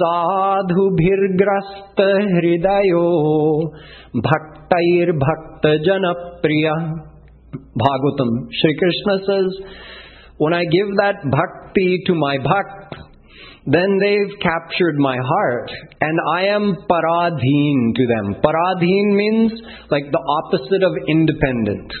साधुभिर्ग्रस्त 0.00 2.02
हृदयो 2.38 3.04
भक्तैर्भक्त 4.26 5.70
जनप्रिय 5.86 6.68
Bhagavatam. 7.50 8.48
Shri 8.50 8.76
Krishna 8.78 9.14
says, 9.26 9.48
when 10.38 10.54
I 10.54 10.64
give 10.64 10.88
that 11.02 11.16
bhakti 11.30 12.02
to 12.06 12.14
my 12.14 12.38
bhakt, 12.38 12.94
then 13.66 13.98
they've 14.00 14.38
captured 14.40 14.96
my 14.96 15.16
heart 15.16 15.70
and 16.00 16.18
I 16.34 16.42
am 16.54 16.76
paradhin 16.88 17.94
to 17.94 18.06
them. 18.06 18.40
Paradhin 18.42 19.16
means 19.16 19.52
like 19.90 20.10
the 20.10 20.22
opposite 20.40 20.82
of 20.82 20.92
independent. 21.08 21.92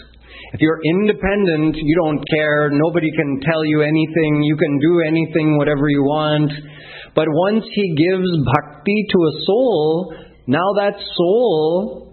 If 0.52 0.60
you're 0.60 0.80
independent, 0.96 1.76
you 1.76 1.96
don't 2.02 2.24
care, 2.26 2.70
nobody 2.72 3.10
can 3.14 3.40
tell 3.44 3.64
you 3.64 3.82
anything, 3.82 4.42
you 4.42 4.56
can 4.56 4.80
do 4.80 5.00
anything, 5.06 5.58
whatever 5.58 5.88
you 5.88 6.02
want. 6.02 6.50
But 7.15 7.27
once 7.29 7.63
he 7.73 7.95
gives 7.95 8.29
bhakti 8.43 9.05
to 9.09 9.17
a 9.17 9.33
soul, 9.47 10.13
now 10.47 10.67
that 10.75 10.99
soul, 11.15 12.11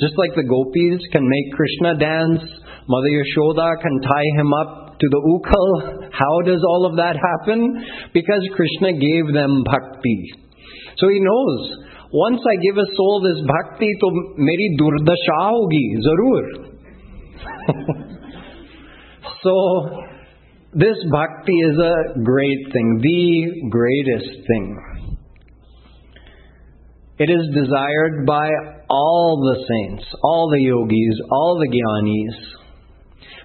just 0.00 0.14
like 0.18 0.34
the 0.34 0.42
gopis 0.42 1.06
can 1.12 1.22
make 1.22 1.54
Krishna 1.54 1.96
dance, 1.96 2.42
Mother 2.88 3.08
Yashoda 3.08 3.80
can 3.80 4.00
tie 4.02 4.30
him 4.36 4.52
up 4.52 4.98
to 4.98 5.06
the 5.08 5.22
ukal. 5.22 6.10
How 6.12 6.40
does 6.44 6.62
all 6.66 6.86
of 6.90 6.96
that 6.96 7.16
happen? 7.16 7.84
Because 8.12 8.42
Krishna 8.54 8.92
gave 8.92 9.32
them 9.32 9.62
bhakti. 9.64 10.32
So 10.98 11.08
he 11.08 11.20
knows, 11.20 11.86
once 12.12 12.40
I 12.42 12.56
give 12.62 12.76
a 12.76 12.86
soul 12.96 13.22
this 13.22 13.40
bhakti, 13.46 13.92
to 14.00 14.08
meri 14.36 14.76
durdasha 14.78 15.38
hogi, 15.46 15.86
zarur. 16.04 16.46
so, 19.42 19.52
this 20.76 20.96
bhakti 21.10 21.52
is 21.54 21.78
a 21.78 22.20
great 22.22 22.70
thing, 22.70 23.00
the 23.00 23.68
greatest 23.70 24.46
thing. 24.46 24.78
It 27.18 27.30
is 27.30 27.48
desired 27.54 28.26
by 28.26 28.50
all 28.90 29.40
the 29.40 29.64
saints, 29.66 30.04
all 30.22 30.50
the 30.52 30.60
yogis, 30.60 31.20
all 31.30 31.58
the 31.58 31.68
gyanis. 31.72 32.36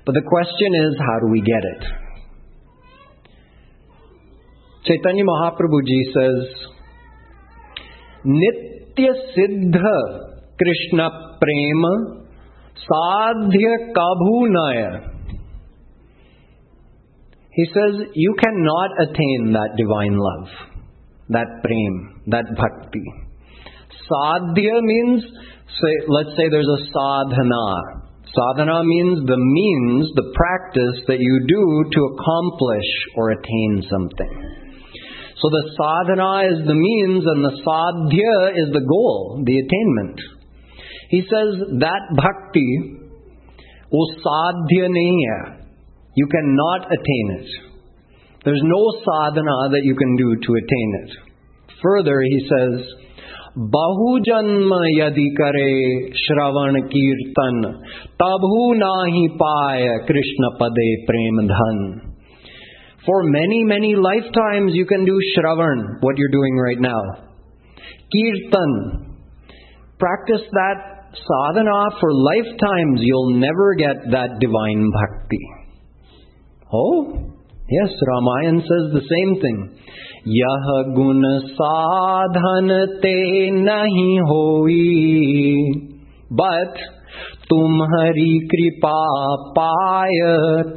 But 0.06 0.14
the 0.14 0.24
question 0.28 0.76
is, 0.76 0.98
how 1.00 1.20
do 1.22 1.32
we 1.32 1.40
get 1.40 1.64
it? 1.64 1.84
Chaitanya 4.88 5.24
Mahaprabhu 5.24 5.86
ji 5.86 6.12
says, 6.14 6.68
Nitya 8.26 9.14
Siddha 9.38 10.00
Krishna 10.58 11.38
Prema 11.40 12.26
Sadhya 12.76 13.94
Kabhunaya 13.96 15.11
he 17.51 17.65
says, 17.73 18.09
You 18.15 18.35
cannot 18.39 18.91
attain 19.01 19.53
that 19.53 19.77
divine 19.77 20.17
love, 20.19 20.49
that 21.31 21.49
prem, 21.65 22.23
that 22.27 22.45
bhakti. 22.57 23.07
Sadhya 24.07 24.83
means, 24.83 25.25
say, 25.25 25.95
let's 26.09 26.37
say 26.37 26.49
there's 26.51 26.69
a 26.69 26.85
sadhana. 26.93 28.05
Sadhana 28.29 28.85
means 28.85 29.27
the 29.27 29.39
means, 29.39 30.11
the 30.15 30.31
practice 30.37 31.01
that 31.09 31.19
you 31.19 31.35
do 31.49 31.91
to 31.91 32.01
accomplish 32.13 32.91
or 33.17 33.31
attain 33.31 33.83
something. 33.89 34.57
So 35.41 35.49
the 35.49 35.65
sadhana 35.77 36.53
is 36.53 36.67
the 36.67 36.75
means 36.75 37.25
and 37.25 37.45
the 37.45 37.57
sadhya 37.65 38.53
is 38.57 38.73
the 38.73 38.85
goal, 38.85 39.43
the 39.45 39.59
attainment. 39.59 40.21
He 41.09 41.21
says 41.23 41.81
that 41.81 42.03
bhakti 42.17 42.97
वो 43.95 44.07
साध्य 44.21 44.89
नहीं 44.95 45.19
है 45.27 45.60
you 46.16 46.28
cannot 46.28 46.92
attain 46.92 47.28
it. 47.40 47.48
There's 48.44 48.62
no 48.64 48.82
sadhana 49.06 49.70
that 49.72 49.82
you 49.84 49.96
can 49.96 50.16
do 50.18 50.36
to 50.36 50.54
attain 50.56 50.90
it. 51.04 51.10
Further, 51.82 52.22
he 52.22 52.48
says, 52.50 52.86
Bahu 53.58 54.20
janma 54.24 54.82
yadi 54.98 55.28
kare 55.38 56.12
shravan 56.24 56.76
kirtan 56.88 57.56
tabhu 58.20 58.80
nahi 58.80 59.38
paya 59.38 60.06
krishna 60.06 60.50
pade 60.60 61.06
prem. 61.06 62.12
For 63.06 63.24
many, 63.24 63.64
many 63.64 63.96
lifetimes, 63.96 64.74
you 64.74 64.86
can 64.86 65.06
do 65.06 65.20
shravan, 65.36 66.02
what 66.02 66.18
you're 66.18 66.32
doing 66.32 66.58
right 66.58 66.80
now. 66.80 67.02
Kirtan. 68.14 69.18
Practice 70.00 70.48
that 70.52 71.14
sadhana 71.14 71.90
for 72.00 72.10
lifetimes, 72.14 73.00
you'll 73.02 73.40
never 73.40 73.76
get 73.76 73.96
that 74.12 74.40
divine 74.40 74.90
bhakti. 74.92 75.61
Oh? 76.74 77.32
Yes, 77.70 77.90
Ramayan 78.08 78.60
says 78.60 78.94
the 78.94 79.06
same 79.10 79.42
thing. 79.42 79.60
यह 80.28 80.66
गुण 80.96 81.24
साधन 81.52 82.68
ते 83.04 83.16
नहीं 83.52 84.20
होई 84.30 84.76
but 86.42 86.78
तुम्हारी 87.50 88.40
कृपा 88.52 89.00
पाय 89.58 90.20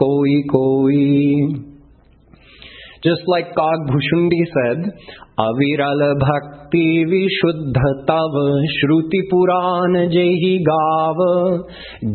कोई 0.02 0.40
कोई 0.52 1.02
Just 3.04 3.22
like 3.26 3.54
Kagbhushundi 3.54 4.40
said, 4.54 4.84
Aviral 5.38 6.02
bhakti 6.20 7.04
vishuddh 7.12 7.80
tav 8.06 8.36
shruti 8.76 9.20
puran 9.30 9.98
jehi 10.14 10.52
gav 10.70 11.22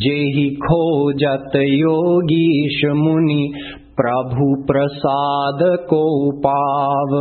jehi 0.05 0.45
khojat 0.67 1.53
yogish 1.53 2.81
muni 3.05 3.53
prabhu 4.01 4.51
prasad 4.65 5.65
ko 5.93 6.03
pav 6.43 7.17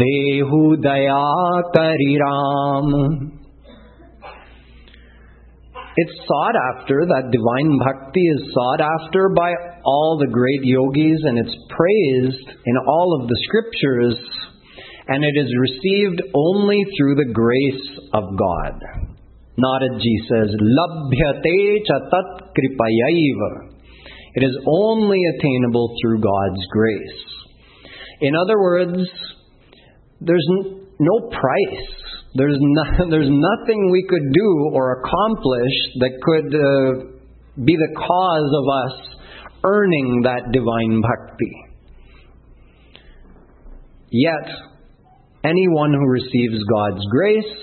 देहु 0.00 0.58
दया 0.84 1.20
करि 1.74 2.14
Ram 2.22 2.90
it's 5.96 6.16
sought 6.26 6.54
after, 6.74 7.02
that 7.02 7.34
divine 7.34 7.78
bhakti 7.82 8.22
is 8.22 8.54
sought 8.54 8.80
after 8.80 9.28
by 9.34 9.50
all 9.84 10.18
the 10.20 10.30
great 10.30 10.62
yogis 10.62 11.20
and 11.24 11.38
it's 11.38 11.56
praised 11.66 12.48
in 12.64 12.76
all 12.86 13.18
of 13.20 13.28
the 13.28 13.38
scriptures 13.48 14.14
and 15.08 15.24
it 15.24 15.34
is 15.34 15.50
received 15.58 16.22
only 16.34 16.84
through 16.96 17.16
the 17.16 17.32
grace 17.34 17.86
of 18.14 18.22
God. 18.38 18.74
Naradji 19.58 20.16
says, 20.30 20.54
Labhyate 20.54 21.84
cha 21.86 21.98
tat 21.98 22.54
kripayaiva. 22.54 23.74
It 24.34 24.44
is 24.44 24.56
only 24.66 25.18
attainable 25.34 25.96
through 26.00 26.20
God's 26.20 26.64
grace. 26.70 27.22
In 28.20 28.36
other 28.36 28.60
words, 28.60 29.10
there's 30.20 30.46
no 31.00 31.30
price 31.30 32.09
there's, 32.35 32.57
no, 32.59 32.83
there's 33.09 33.29
nothing 33.29 33.89
we 33.91 34.05
could 34.09 34.31
do 34.33 34.71
or 34.73 35.01
accomplish 35.01 35.75
that 35.99 36.11
could 36.21 36.51
uh, 36.53 37.63
be 37.63 37.75
the 37.75 37.95
cause 37.95 38.51
of 38.61 38.65
us 38.83 39.15
earning 39.63 40.21
that 40.23 40.51
divine 40.51 41.01
bhakti. 41.01 41.53
Yet, 44.11 44.47
anyone 45.43 45.93
who 45.93 46.07
receives 46.07 46.59
God's 46.71 47.05
grace, 47.11 47.55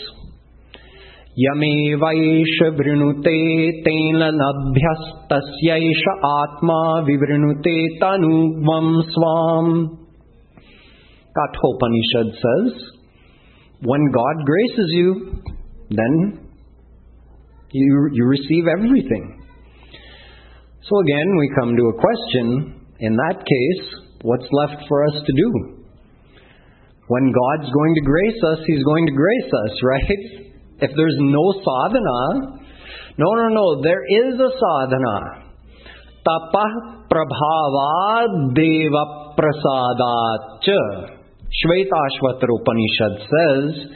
यमेवैष 1.41 2.57
वृणुते 2.79 3.39
तेन 3.85 4.23
लभ्यस्तस्यैष 4.39 6.03
आत्मा 6.31 6.81
विवृणुते 7.07 7.77
तनुग्मं 8.03 8.91
स्वाम् 9.15 9.71
Kathopanishad 11.37 12.29
says, 12.37 12.73
when 13.82 14.12
God 14.12 14.46
graces 14.46 14.90
you, 14.90 15.42
then 15.90 16.48
you, 17.72 18.10
you 18.14 18.26
receive 18.26 18.66
everything. 18.68 19.44
So 20.90 21.00
again, 21.02 21.28
we 21.38 21.52
come 21.60 21.76
to 21.76 21.84
a 21.84 22.00
question. 22.00 22.82
In 23.00 23.16
that 23.16 23.38
case, 23.40 23.86
what's 24.22 24.48
left 24.52 24.88
for 24.88 25.06
us 25.06 25.14
to 25.14 25.34
do? 25.34 25.78
When 27.08 27.32
God's 27.32 27.72
going 27.72 27.96
to 27.96 28.02
grace 28.02 28.42
us, 28.52 28.60
He's 28.66 28.84
going 28.84 29.06
to 29.06 29.14
grace 29.14 29.52
us, 29.66 29.84
right? 29.84 30.20
If 30.80 30.92
there's 30.96 31.18
no 31.20 31.54
sadhana, 31.60 32.58
no, 33.18 33.34
no, 33.34 33.48
no, 33.50 33.82
there 33.82 34.04
is 34.06 34.40
a 34.40 34.52
sadhana. 34.58 35.44
Tapah 36.26 37.08
prabhava 37.10 38.54
deva 38.54 39.34
prasadat 39.38 41.17
Shvetashvatara 41.48 42.54
Upanishad 42.60 43.14
says, 43.24 43.92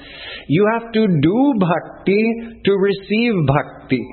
you 0.48 0.68
have 0.74 0.92
to 0.92 1.08
do 1.22 1.54
bhakti 1.60 2.24
to 2.64 2.72
receive 2.72 3.34
bhakti. 3.48 4.04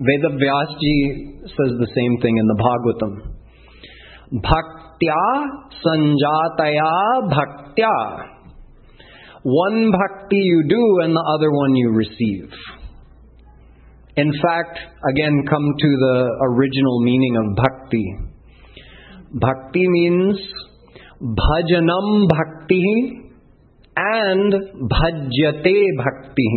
Vedavyasji 0.00 1.40
says 1.42 1.72
the 1.78 1.88
same 1.94 2.20
thing 2.20 2.36
in 2.36 2.46
the 2.46 2.58
Bhagavatam. 2.60 3.12
Bhaktya 4.44 5.22
sanjataya 5.84 7.30
bhaktya. 7.30 7.96
One 9.42 9.90
bhakti 9.92 10.36
you 10.36 10.64
do 10.68 11.00
and 11.04 11.14
the 11.14 11.24
other 11.38 11.50
one 11.50 11.76
you 11.76 11.90
receive. 11.92 12.50
In 14.16 14.32
fact, 14.32 14.78
again, 15.10 15.44
come 15.48 15.74
to 15.78 15.88
the 15.88 16.30
original 16.50 17.00
meaning 17.00 17.36
of 17.36 17.56
bhakti. 17.56 18.16
Bhakti 19.32 19.88
means 19.88 20.40
bhajanam 21.20 22.28
bhakti 22.28 23.22
and 23.96 24.52
bhajyate 24.90 25.78
bhakti. 25.96 26.50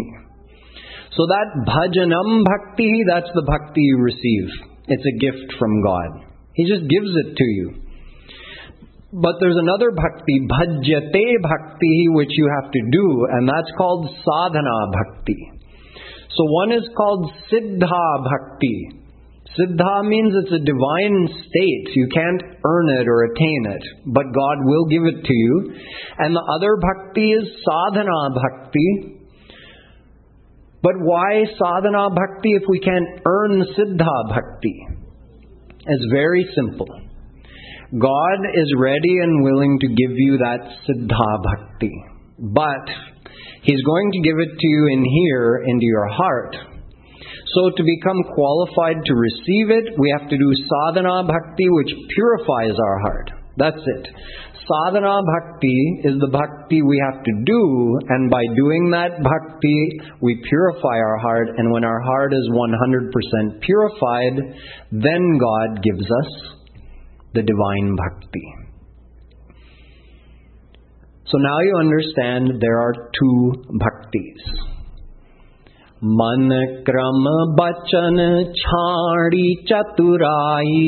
So 1.11 1.25
that 1.25 1.65
bhajanam 1.67 2.43
bhakti, 2.43 3.03
that's 3.07 3.29
the 3.33 3.43
bhakti 3.43 3.81
you 3.81 3.97
receive. 3.99 4.49
It's 4.87 5.05
a 5.05 5.17
gift 5.19 5.53
from 5.57 5.83
God. 5.83 6.25
He 6.53 6.67
just 6.67 6.89
gives 6.89 7.11
it 7.25 7.35
to 7.37 7.43
you. 7.43 7.73
But 9.11 9.35
there's 9.39 9.57
another 9.57 9.91
bhakti, 9.91 10.45
bhajyate 10.45 11.41
bhakti, 11.41 12.07
which 12.09 12.29
you 12.31 12.47
have 12.61 12.71
to 12.71 12.81
do, 12.91 13.27
and 13.31 13.49
that's 13.49 13.71
called 13.77 14.05
sadhana 14.05 14.91
bhakti. 14.93 15.51
So 16.29 16.43
one 16.45 16.71
is 16.71 16.87
called 16.95 17.31
siddha 17.51 18.23
bhakti, 18.23 18.98
Siddha 19.57 20.05
means 20.05 20.33
it's 20.43 20.53
a 20.53 20.63
divine 20.63 21.27
state. 21.27 21.87
You 21.95 22.07
can't 22.13 22.43
earn 22.63 22.89
it 23.01 23.07
or 23.07 23.23
attain 23.23 23.65
it, 23.65 23.83
but 24.05 24.25
God 24.29 24.57
will 24.61 24.85
give 24.85 25.03
it 25.05 25.25
to 25.25 25.33
you. 25.33 25.73
And 26.19 26.35
the 26.35 26.45
other 26.55 26.77
bhakti 26.77 27.31
is 27.31 27.49
sadhana 27.65 28.29
bhakti. 28.35 29.17
But 30.83 30.93
why 31.01 31.45
sadhana 31.57 32.11
bhakti 32.11 32.51
if 32.53 32.63
we 32.69 32.79
can't 32.79 33.21
earn 33.25 33.65
siddha 33.75 34.29
bhakti? 34.29 34.87
It's 35.87 36.05
very 36.13 36.45
simple. 36.53 36.87
God 37.97 38.39
is 38.53 38.71
ready 38.77 39.17
and 39.23 39.43
willing 39.43 39.79
to 39.79 39.87
give 39.87 40.13
you 40.13 40.37
that 40.37 40.61
siddha 40.85 41.43
bhakti. 41.43 42.03
But 42.37 42.85
He's 43.63 43.81
going 43.83 44.11
to 44.11 44.21
give 44.21 44.37
it 44.39 44.57
to 44.57 44.67
you 44.67 44.87
in 44.93 45.03
here, 45.03 45.63
into 45.65 45.85
your 45.85 46.07
heart 46.07 46.55
so 47.55 47.69
to 47.71 47.83
become 47.83 48.21
qualified 48.35 49.01
to 49.05 49.13
receive 49.15 49.69
it, 49.73 49.97
we 49.97 50.13
have 50.17 50.29
to 50.29 50.37
do 50.37 50.49
sadhana 50.69 51.23
bhakti, 51.23 51.67
which 51.69 51.91
purifies 52.15 52.77
our 52.77 52.99
heart. 52.99 53.31
That's 53.57 53.81
it. 53.97 54.07
Sadhana 54.69 55.21
bhakti 55.25 56.01
is 56.03 56.13
the 56.21 56.29
bhakti 56.29 56.83
we 56.83 57.01
have 57.09 57.23
to 57.23 57.33
do, 57.43 57.99
and 58.09 58.29
by 58.29 58.43
doing 58.55 58.91
that 58.91 59.17
bhakti, 59.23 59.99
we 60.21 60.39
purify 60.47 60.97
our 61.01 61.17
heart, 61.17 61.49
and 61.57 61.71
when 61.71 61.83
our 61.83 62.01
heart 62.01 62.33
is 62.33 62.47
100% 62.53 63.61
purified, 63.61 64.35
then 64.91 65.39
God 65.39 65.81
gives 65.81 66.05
us 66.05 66.59
the 67.33 67.41
divine 67.41 67.95
bhakti. 67.95 68.45
So 71.25 71.37
now 71.37 71.59
you 71.61 71.77
understand 71.79 72.61
there 72.61 72.79
are 72.79 72.93
two 72.93 73.53
bhaktis. 73.73 74.68
मन 76.03 76.49
क्रम 76.89 77.25
बचन 77.59 78.19
छाड़ी 78.59 79.47
चतुराई 79.69 80.83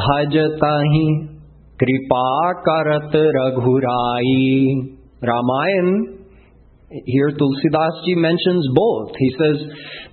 भजतहि 0.00 1.06
कृपा 1.80 2.26
करत 2.68 3.16
रघुराई 3.38 4.44
Ramayan 5.22 6.28
here 7.06 7.30
Tulsidas 7.30 8.04
ji 8.04 8.14
mentions 8.14 8.68
both. 8.74 9.12
He 9.18 9.30
says, 9.38 9.56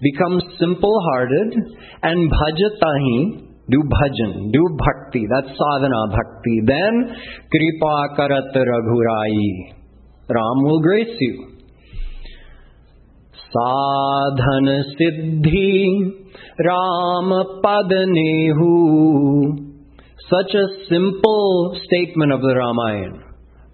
become 0.01 0.39
simple 0.57 0.97
hearted 1.11 1.53
and 2.03 2.31
bhajatahi, 2.31 3.49
do 3.69 3.79
bhajan, 3.83 4.51
do 4.51 4.63
bhakti, 4.79 5.25
that's 5.29 5.51
sadhana 5.59 6.07
bhakti. 6.09 6.61
Then 6.65 7.15
kripa 7.51 8.15
karat 8.15 8.55
raghurai. 8.55 9.75
Ram 10.29 10.63
will 10.63 10.79
grace 10.79 11.15
you. 11.19 11.52
साधन 13.54 14.68
सिद्धि 14.92 15.70
राम 16.66 17.32
पद 17.64 17.94
Nehu 18.10 18.74
such 20.28 20.52
a 20.52 20.66
simple 20.88 21.80
statement 21.84 22.32
of 22.32 22.42
the 22.42 22.52
Ramayana. 22.52 23.24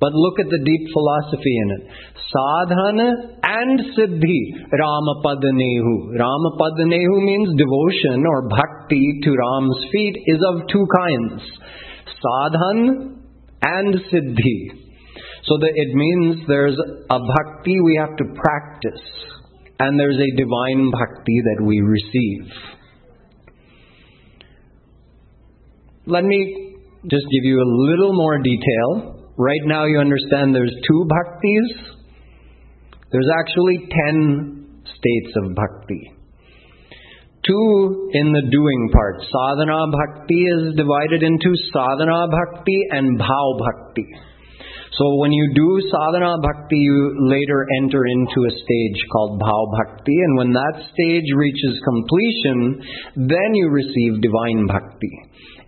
But 0.01 0.13
look 0.13 0.39
at 0.39 0.47
the 0.47 0.63
deep 0.63 0.85
philosophy 0.93 1.57
in 1.65 1.69
it. 1.71 1.83
Sadhana 2.31 3.09
and 3.43 3.81
Siddhi, 3.97 4.43
Ramapadanehu. 4.71 5.95
Ramapadanehu 6.15 7.17
means 7.25 7.49
devotion 7.59 8.23
or 8.27 8.49
bhakti 8.49 9.21
to 9.23 9.31
Ram's 9.33 9.87
feet 9.91 10.17
is 10.27 10.41
of 10.47 10.69
two 10.71 10.87
kinds. 10.95 11.43
Sadhan 12.23 13.19
and 13.63 13.95
Siddhi. 14.13 14.61
So 15.47 15.59
that 15.59 15.73
it 15.75 15.95
means 15.95 16.47
there's 16.49 16.79
a 17.11 17.19
bhakti 17.19 17.81
we 17.81 17.97
have 18.01 18.17
to 18.17 18.25
practice, 18.35 19.05
and 19.80 20.00
there's 20.00 20.18
a 20.18 20.36
divine 20.36 20.92
bhakti 20.92 21.42
that 21.46 21.64
we 21.64 21.80
receive. 21.80 22.52
Let 26.06 26.24
me 26.24 26.76
just 27.04 27.26
give 27.32 27.46
you 27.46 27.62
a 27.62 27.70
little 27.90 28.14
more 28.14 28.40
detail. 28.40 29.16
Right 29.38 29.62
now, 29.66 29.86
you 29.86 30.00
understand 30.00 30.54
there's 30.54 30.76
two 30.86 31.08
bhaktis. 31.08 31.96
There's 33.12 33.30
actually 33.40 33.88
ten 33.90 34.82
states 34.84 35.32
of 35.38 35.56
bhakti. 35.56 36.12
Two 37.48 38.10
in 38.12 38.34
the 38.34 38.42
doing 38.52 38.90
part. 38.92 39.22
Sadhana 39.22 39.88
bhakti 39.88 40.44
is 40.44 40.76
divided 40.76 41.24
into 41.24 41.56
sadhana 41.72 42.28
bhakti 42.28 42.82
and 42.92 43.18
bhav 43.18 43.60
bhakti. 43.60 44.06
So 45.00 45.16
when 45.16 45.32
you 45.32 45.54
do 45.56 45.80
sadhana 45.88 46.36
bhakti, 46.44 46.76
you 46.76 47.16
later 47.32 47.66
enter 47.80 48.04
into 48.04 48.40
a 48.44 48.52
stage 48.52 49.00
called 49.14 49.40
bhav 49.40 49.68
bhakti, 49.80 50.12
and 50.12 50.38
when 50.38 50.52
that 50.52 50.76
stage 50.92 51.30
reaches 51.40 51.80
completion, 51.88 52.84
then 53.16 53.56
you 53.56 53.70
receive 53.70 54.20
divine 54.20 54.68
bhakti. 54.68 55.14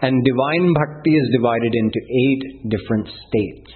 And 0.02 0.20
divine 0.26 0.74
bhakti 0.76 1.16
is 1.16 1.32
divided 1.32 1.72
into 1.72 2.00
eight 2.12 2.44
different 2.76 3.08
states. 3.08 3.72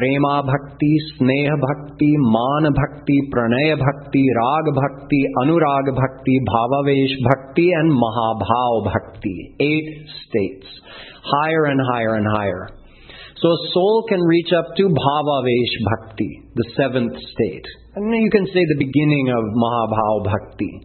Prema 0.00 0.42
bhakti, 0.48 0.96
sneha 1.20 1.60
bhakti, 1.60 2.10
man 2.24 2.72
bhakti, 2.72 3.20
pranaya 3.28 3.76
bhakti, 3.76 4.24
rag 4.32 4.66
bhakti, 4.80 5.20
anurag 5.44 5.92
bhakti, 5.92 6.40
bhavavesh 6.48 7.14
bhakti, 7.28 7.68
and 7.70 7.92
mahabhav 7.92 8.84
bhakti. 8.88 9.56
Eight 9.60 10.08
states. 10.24 10.66
Higher 11.22 11.66
and 11.66 11.80
higher 11.92 12.14
and 12.14 12.26
higher. 12.26 12.68
So 13.44 13.52
a 13.52 13.60
soul 13.76 14.06
can 14.08 14.24
reach 14.24 14.48
up 14.56 14.72
to 14.72 14.84
bhavavesh 14.88 15.74
bhakti, 15.84 16.48
the 16.54 16.64
seventh 16.80 17.12
state. 17.12 17.66
And 17.94 18.08
you 18.08 18.30
can 18.32 18.46
say 18.46 18.62
the 18.72 18.80
beginning 18.80 19.28
of 19.36 19.44
mahabhav 19.52 20.24
bhakti. 20.32 20.80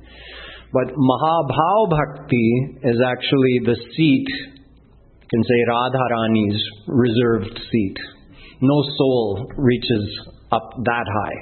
But 0.71 0.93
Mahabhav 0.93 1.89
Bhakti 1.89 2.77
is 2.83 3.01
actually 3.01 3.57
the 3.65 3.75
seat, 3.95 4.27
you 4.29 5.27
can 5.29 5.43
say 5.43 5.59
Radharani's 5.65 6.61
reserved 6.85 7.59
seat. 7.71 7.97
No 8.61 8.83
soul 8.97 9.51
reaches 9.57 10.05
up 10.51 10.69
that 10.85 11.05
high. 11.07 11.37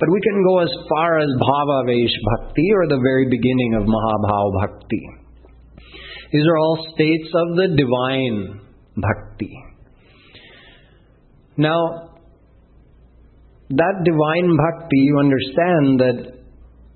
But 0.00 0.08
we 0.10 0.20
can 0.20 0.42
go 0.42 0.58
as 0.60 0.70
far 0.88 1.18
as 1.20 1.28
Bhavavesh 1.38 2.16
Bhakti 2.24 2.66
or 2.74 2.88
the 2.88 3.00
very 3.02 3.28
beginning 3.30 3.74
of 3.74 3.84
Mahabhav 3.84 4.52
Bhakti. 4.60 5.02
These 6.32 6.46
are 6.46 6.58
all 6.58 6.92
states 6.94 7.28
of 7.34 7.56
the 7.56 7.68
divine 7.76 8.60
Bhakti. 8.96 9.65
Now, 11.56 12.10
that 13.70 14.04
divine 14.04 14.56
Bhakti, 14.56 14.96
you 14.98 15.18
understand 15.18 16.00
that 16.00 16.36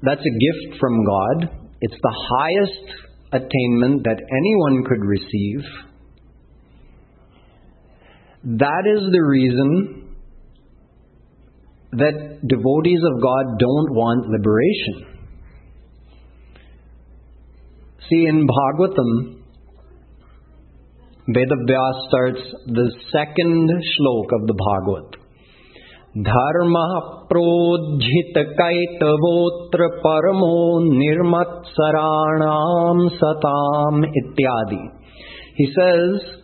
that's 0.02 0.20
a 0.20 0.30
gift 0.30 0.78
from 0.78 1.04
God. 1.04 1.58
It's 1.80 2.00
the 2.02 2.14
highest 2.30 3.11
attainment 3.32 4.04
that 4.04 4.20
anyone 4.20 4.84
could 4.84 5.04
receive. 5.04 5.64
That 8.44 8.84
is 8.96 9.02
the 9.11 9.22
reason 9.22 10.16
that 11.92 12.40
devotees 12.46 13.00
of 13.04 13.22
God 13.22 13.58
don't 13.58 13.92
want 13.92 14.28
liberation. 14.28 15.06
See, 18.08 18.26
in 18.26 18.46
Bhagavatam, 18.46 19.39
Veda 21.29 21.55
starts 22.09 22.41
the 22.66 22.91
second 23.12 23.68
slok 23.68 24.33
of 24.41 24.47
the 24.47 24.55
Bhagavat. 24.57 25.16
Dharma 26.25 27.27
prodjhita 27.31 28.43
kaitavotra 28.59 29.89
paramo 30.03 30.81
nirmatsaranam 30.99 32.99
satam 33.21 33.95
ityadi. 34.03 34.83
He 35.57 35.66
says, 35.77 36.41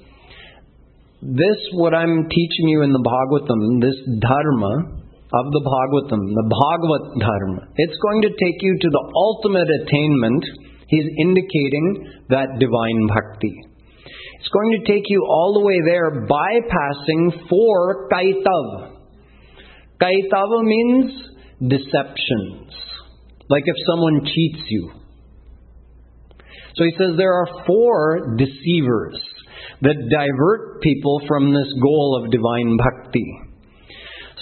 this 1.23 1.59
what 1.73 1.95
I'm 1.95 2.29
teaching 2.29 2.69
you 2.69 2.83
in 2.83 2.93
the 2.93 3.01
Bhagavatam, 3.01 3.81
this 3.81 3.97
dharma 4.21 4.93
of 5.33 5.51
the 5.51 5.61
Bhagavatam, 5.67 6.21
the 6.21 6.45
Bhagavat 6.47 7.19
dharma, 7.19 7.67
it's 7.75 7.99
going 8.03 8.21
to 8.23 8.29
take 8.29 8.61
you 8.61 8.77
to 8.79 8.89
the 8.89 9.13
ultimate 9.17 9.69
attainment. 9.83 10.45
He's 10.87 11.09
indicating 11.19 12.13
that 12.29 12.59
divine 12.61 13.09
bhakti. 13.09 13.66
It's 14.47 14.55
going 14.55 14.79
to 14.79 14.93
take 14.93 15.03
you 15.09 15.27
all 15.29 15.59
the 15.59 15.67
way 15.67 15.75
there 15.85 16.23
bypassing 16.23 17.49
four 17.51 18.09
kaitav. 18.09 18.95
Kaitava 20.01 20.63
means 20.63 21.11
deceptions. 21.59 22.71
Like 23.49 23.65
if 23.67 23.75
someone 23.91 24.21
cheats 24.25 24.63
you. 24.69 24.93
So 26.77 26.85
he 26.85 26.93
says 26.97 27.17
there 27.17 27.35
are 27.35 27.65
four 27.67 28.37
deceivers 28.37 29.19
that 29.83 29.97
divert 30.15 30.81
people 30.81 31.23
from 31.27 31.53
this 31.53 31.73
goal 31.83 32.23
of 32.23 32.31
divine 32.31 32.77
bhakti. 32.77 33.27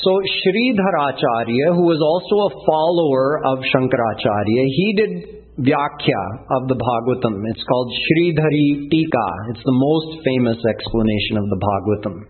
So 0.02 0.11
Sridharacharya, 0.20 1.80
who 1.80 1.88
was 1.88 2.05
also 2.05 2.52
a 2.52 2.66
follower 2.68 3.40
of 3.42 3.64
Shankaracharya, 3.72 4.64
he 4.68 4.94
did 4.98 5.43
Vyakhya 5.55 6.22
of 6.50 6.66
the 6.66 6.74
Bhagavatam. 6.74 7.38
It's 7.55 7.62
called 7.62 7.92
Sridhari 7.94 8.90
Tika. 8.90 9.28
It's 9.55 9.62
the 9.62 9.78
most 9.78 10.24
famous 10.26 10.59
explanation 10.59 11.38
of 11.38 11.46
the 11.46 11.59
Bhagavatam. 11.62 12.26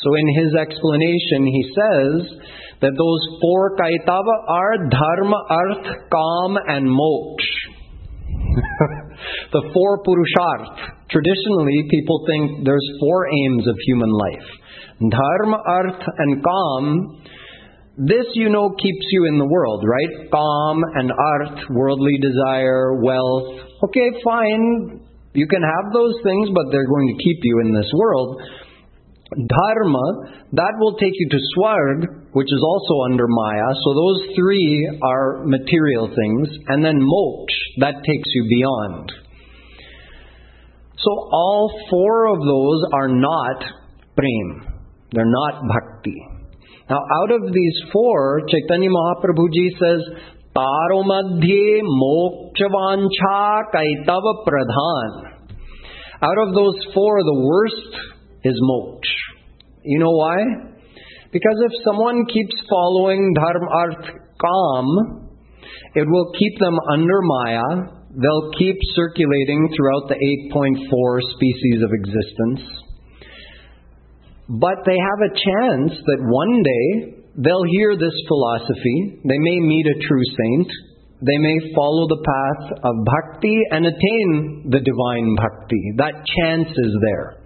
So 0.00 0.14
in 0.14 0.26
his 0.40 0.54
explanation, 0.54 1.44
he 1.44 1.62
says 1.76 2.16
that 2.80 2.94
those 2.96 3.22
four 3.42 3.76
kaitava 3.76 4.36
are 4.48 4.88
dharma, 4.88 5.38
arth, 5.50 5.86
kam, 6.08 6.56
and 6.56 6.88
moksha. 6.88 7.76
the 9.52 9.62
four 9.74 10.02
purusharth. 10.02 11.10
Traditionally, 11.10 11.84
people 11.90 12.24
think 12.26 12.64
there's 12.64 12.88
four 13.00 13.28
aims 13.28 13.66
of 13.66 13.76
human 13.86 14.10
life. 14.10 14.48
Dharma, 15.10 15.58
arth, 15.66 16.02
and 16.16 16.42
kam. 16.42 17.22
This, 17.98 18.30
you 18.34 18.48
know, 18.48 18.70
keeps 18.78 19.06
you 19.10 19.26
in 19.26 19.38
the 19.38 19.48
world, 19.50 19.82
right? 19.82 20.30
Kam 20.30 20.78
and 20.94 21.10
arth, 21.10 21.58
worldly 21.70 22.14
desire, 22.22 22.94
wealth. 23.02 23.58
Okay, 23.90 24.08
fine. 24.22 25.02
You 25.34 25.46
can 25.48 25.62
have 25.62 25.92
those 25.92 26.14
things, 26.22 26.48
but 26.54 26.70
they're 26.70 26.86
going 26.86 27.08
to 27.10 27.24
keep 27.24 27.38
you 27.42 27.60
in 27.66 27.74
this 27.74 27.90
world. 27.98 28.40
Dharma, 29.34 30.06
that 30.52 30.74
will 30.78 30.96
take 30.96 31.12
you 31.12 31.28
to 31.28 31.38
Swarg, 31.58 32.30
which 32.32 32.46
is 32.46 32.62
also 32.62 33.10
under 33.10 33.26
Maya. 33.26 33.74
So 33.82 33.90
those 33.92 34.36
three 34.36 35.00
are 35.02 35.44
material 35.44 36.06
things. 36.06 36.48
And 36.68 36.84
then 36.84 37.02
Moksha, 37.02 37.82
that 37.82 37.94
takes 38.06 38.28
you 38.32 38.46
beyond. 38.48 39.12
So 40.98 41.10
all 41.10 41.70
four 41.90 42.26
of 42.28 42.38
those 42.38 42.80
are 42.94 43.08
not 43.08 43.64
Prem. 44.14 44.78
They're 45.10 45.26
not 45.26 45.62
Bhakti. 45.66 46.37
Now 46.88 47.00
out 47.20 47.30
of 47.30 47.52
these 47.52 47.78
four, 47.92 48.40
Chaitanya 48.48 48.88
Mahaprabhuji 48.88 49.76
says, 49.78 50.00
Taro 50.56 51.02
madhye 51.04 51.82
mokshavancha 51.84 53.62
kaitava 53.74 54.32
pradhan. 54.46 55.38
Out 56.22 56.38
of 56.48 56.54
those 56.54 56.86
four, 56.94 57.22
the 57.22 57.40
worst 57.44 57.92
is 58.44 58.60
moksha. 58.62 59.38
You 59.84 59.98
know 60.00 60.10
why? 60.10 60.36
Because 61.30 61.56
if 61.66 61.72
someone 61.84 62.24
keeps 62.24 62.54
following 62.70 63.34
dharma, 63.34 63.66
arth, 63.70 64.06
kam, 64.40 65.28
it 65.94 66.06
will 66.08 66.32
keep 66.38 66.58
them 66.58 66.76
under 66.90 67.20
maya. 67.22 67.62
They'll 68.16 68.50
keep 68.58 68.76
circulating 68.96 69.68
throughout 69.76 70.08
the 70.08 70.16
8.4 70.54 71.20
species 71.36 71.82
of 71.84 71.90
existence. 71.92 72.87
But 74.48 74.84
they 74.86 74.96
have 74.96 75.20
a 75.20 75.34
chance 75.36 75.92
that 75.92 76.24
one 76.24 76.62
day 76.64 77.20
they'll 77.36 77.70
hear 77.70 77.96
this 77.96 78.16
philosophy. 78.26 79.20
They 79.24 79.38
may 79.38 79.60
meet 79.60 79.86
a 79.86 80.00
true 80.08 80.24
saint. 80.24 80.68
They 81.20 81.36
may 81.36 81.74
follow 81.74 82.08
the 82.08 82.24
path 82.24 82.78
of 82.82 82.94
bhakti 83.04 83.58
and 83.70 83.84
attain 83.84 84.70
the 84.70 84.80
divine 84.80 85.36
bhakti. 85.36 85.92
That 85.98 86.24
chance 86.24 86.68
is 86.68 86.96
there. 87.02 87.42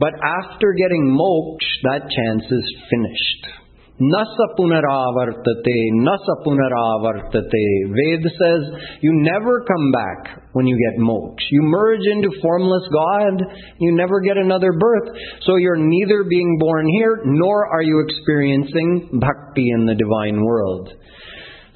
But 0.00 0.14
after 0.14 0.72
getting 0.72 1.16
moksha, 1.16 1.82
that 1.84 2.10
chance 2.10 2.44
is 2.50 2.76
finished. 2.90 3.65
Nasa 3.96 4.52
punaravartate, 4.58 5.78
nasa 6.04 6.34
punaravartate. 6.44 7.66
Ved 7.88 8.22
says 8.22 8.62
you 9.00 9.10
never 9.14 9.64
come 9.64 9.90
back 9.90 10.42
when 10.52 10.66
you 10.66 10.76
get 10.76 11.00
moksha. 11.00 11.48
You 11.50 11.62
merge 11.62 12.04
into 12.12 12.28
formless 12.42 12.86
God, 12.92 13.42
you 13.80 13.96
never 13.96 14.20
get 14.20 14.36
another 14.36 14.72
birth. 14.72 15.16
So 15.42 15.56
you're 15.56 15.78
neither 15.78 16.24
being 16.28 16.58
born 16.60 16.86
here 16.98 17.22
nor 17.24 17.72
are 17.72 17.82
you 17.82 18.04
experiencing 18.06 19.18
bhakti 19.20 19.70
in 19.70 19.86
the 19.86 19.94
divine 19.94 20.44
world. 20.44 20.92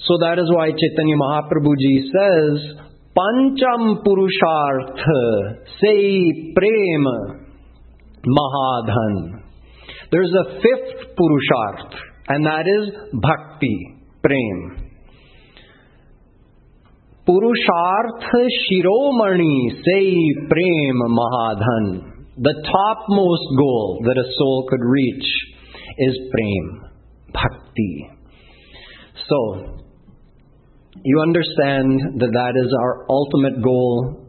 So 0.06 0.18
that 0.20 0.38
is 0.38 0.50
why 0.52 0.72
Chaitanya 0.72 1.16
Mahaprabhuji 1.16 2.04
says, 2.12 2.84
Pancham 3.16 4.04
Purushartha 4.04 5.64
Sei 5.80 6.52
Prema 6.54 7.40
Mahadhan. 8.26 9.42
There's 10.10 10.32
a 10.32 10.54
fifth 10.54 11.16
Purusharth, 11.16 11.94
and 12.30 12.46
that 12.46 12.62
is 12.64 12.94
Bhakti, 13.12 13.76
Prem. 14.22 14.90
Purusharth 17.26 18.22
Shiromani 18.62 19.70
Sei 19.84 20.14
Prem 20.48 20.96
Mahadhan. 21.18 21.86
The 22.38 22.54
topmost 22.54 23.46
goal 23.58 23.98
that 24.04 24.16
a 24.16 24.30
soul 24.38 24.66
could 24.70 24.80
reach 24.80 25.26
is 25.98 26.16
Prem, 26.30 26.92
Bhakti. 27.32 28.10
So, 29.28 29.80
you 31.02 31.20
understand 31.20 32.20
that 32.20 32.30
that 32.32 32.54
is 32.56 32.72
our 32.80 33.06
ultimate 33.10 33.60
goal. 33.60 34.28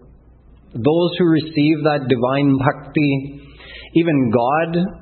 Those 0.73 1.11
who 1.19 1.25
receive 1.25 1.83
that 1.83 2.07
divine 2.09 2.57
bhakti, 2.57 3.41
even 3.93 4.31
God 4.31 5.00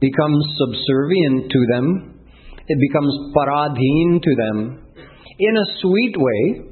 becomes 0.00 0.44
subservient 0.58 1.50
to 1.50 1.60
them. 1.72 2.20
It 2.66 2.78
becomes 2.80 3.12
paradhin 3.36 4.22
to 4.22 4.32
them 4.36 4.84
in 5.38 5.56
a 5.56 5.66
sweet 5.80 6.14
way. 6.16 6.70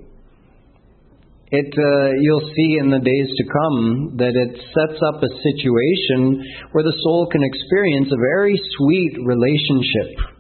It, 1.53 1.69
uh, 1.69 2.17
you'll 2.21 2.49
see 2.57 2.81
in 2.81 2.89
the 2.89 2.99
days 3.05 3.29
to 3.29 3.45
come 3.45 4.17
that 4.17 4.33
it 4.33 4.57
sets 4.73 4.99
up 5.05 5.21
a 5.21 5.29
situation 5.29 6.41
where 6.73 6.85
the 6.85 6.97
soul 7.05 7.29
can 7.31 7.45
experience 7.45 8.09
a 8.09 8.17
very 8.17 8.57
sweet 8.79 9.21
relationship 9.21 10.33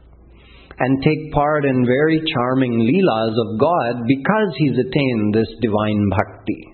and 0.79 1.05
take 1.05 1.33
part 1.33 1.67
in 1.67 1.85
very 1.85 2.23
charming 2.33 2.81
leelas 2.81 3.37
of 3.37 3.61
God 3.61 4.09
because 4.09 4.51
he's 4.57 4.73
attained 4.73 5.35
this 5.35 5.53
divine 5.61 6.09
bhakti. 6.09 6.72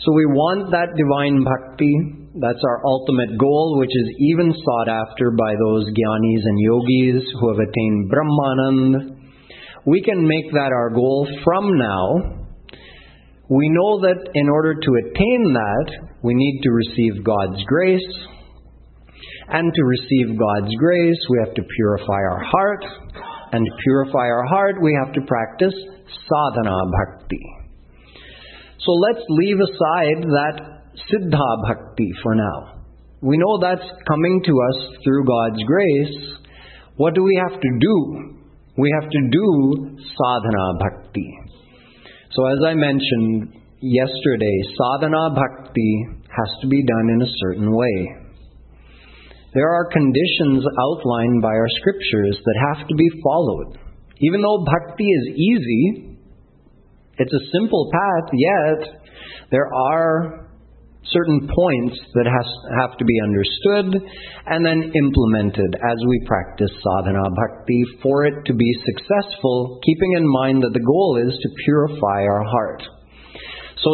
So 0.00 0.12
we 0.14 0.26
want 0.26 0.70
that 0.70 0.94
divine 0.94 1.42
bhakti. 1.42 1.90
That's 2.38 2.62
our 2.62 2.86
ultimate 2.86 3.34
goal, 3.34 3.82
which 3.82 3.90
is 3.90 4.14
even 4.30 4.54
sought 4.54 4.86
after 4.86 5.34
by 5.34 5.58
those 5.58 5.90
gyanis 5.90 6.42
and 6.46 6.58
yogis 6.62 7.26
who 7.34 7.50
have 7.50 7.58
attained 7.58 8.06
Brahmanand. 8.06 9.18
We 9.86 10.02
can 10.02 10.22
make 10.22 10.52
that 10.52 10.70
our 10.70 10.90
goal 10.90 11.26
from 11.42 11.78
now. 11.78 12.46
We 13.50 13.68
know 13.70 14.06
that 14.06 14.22
in 14.34 14.48
order 14.48 14.74
to 14.74 14.90
attain 15.02 15.52
that, 15.58 15.86
we 16.22 16.34
need 16.34 16.60
to 16.62 16.70
receive 16.70 17.24
God's 17.24 17.58
grace. 17.66 18.12
And 19.48 19.72
to 19.74 19.82
receive 19.82 20.38
God's 20.38 20.74
grace, 20.78 21.18
we 21.30 21.42
have 21.44 21.54
to 21.54 21.62
purify 21.74 22.22
our 22.30 22.42
heart. 22.44 22.84
And 23.50 23.66
to 23.66 23.72
purify 23.82 24.28
our 24.30 24.46
heart, 24.46 24.76
we 24.80 24.96
have 25.02 25.12
to 25.14 25.22
practice 25.22 25.74
sadhana 26.28 26.76
bhakti. 26.86 27.57
So 28.84 28.92
let's 28.92 29.24
leave 29.28 29.58
aside 29.58 30.22
that 30.22 30.56
siddha 31.10 31.50
bhakti 31.66 32.10
for 32.22 32.34
now. 32.34 32.84
We 33.20 33.36
know 33.36 33.58
that's 33.60 33.88
coming 34.06 34.42
to 34.44 34.52
us 34.70 34.78
through 35.02 35.24
God's 35.24 35.62
grace. 35.64 36.38
What 36.96 37.14
do 37.14 37.22
we 37.24 37.40
have 37.48 37.60
to 37.60 37.70
do? 37.80 38.38
We 38.76 38.94
have 39.00 39.10
to 39.10 39.20
do 39.32 39.98
sadhana 39.98 40.78
bhakti. 40.78 41.28
So 42.30 42.46
as 42.46 42.58
I 42.64 42.74
mentioned 42.74 43.54
yesterday, 43.80 44.56
sadhana 44.78 45.34
bhakti 45.34 46.06
has 46.30 46.50
to 46.62 46.68
be 46.68 46.84
done 46.84 47.10
in 47.10 47.22
a 47.22 47.32
certain 47.42 47.74
way. 47.74 48.28
There 49.54 49.68
are 49.68 49.90
conditions 49.90 50.62
outlined 50.78 51.42
by 51.42 51.48
our 51.48 51.68
scriptures 51.80 52.38
that 52.44 52.74
have 52.76 52.86
to 52.86 52.94
be 52.94 53.08
followed. 53.24 53.78
Even 54.20 54.42
though 54.42 54.64
bhakti 54.64 55.04
is 55.04 55.34
easy, 55.34 56.07
it's 57.18 57.32
a 57.32 57.48
simple 57.52 57.90
path, 57.92 58.30
yet 58.32 58.80
there 59.50 59.68
are 59.72 60.48
certain 61.12 61.48
points 61.48 61.96
that 62.14 62.28
has, 62.28 62.48
have 62.84 62.96
to 62.98 63.04
be 63.04 63.16
understood 63.24 63.96
and 64.46 64.60
then 64.64 64.92
implemented 64.92 65.72
as 65.80 65.98
we 66.04 66.26
practice 66.26 66.70
sadhana 66.84 67.24
bhakti 67.32 67.82
for 68.02 68.26
it 68.26 68.44
to 68.44 68.52
be 68.52 68.70
successful, 68.84 69.80
keeping 69.84 70.12
in 70.16 70.26
mind 70.44 70.62
that 70.62 70.72
the 70.72 70.84
goal 70.84 71.20
is 71.24 71.32
to 71.32 71.48
purify 71.64 72.28
our 72.28 72.44
heart. 72.44 72.82
So 73.80 73.90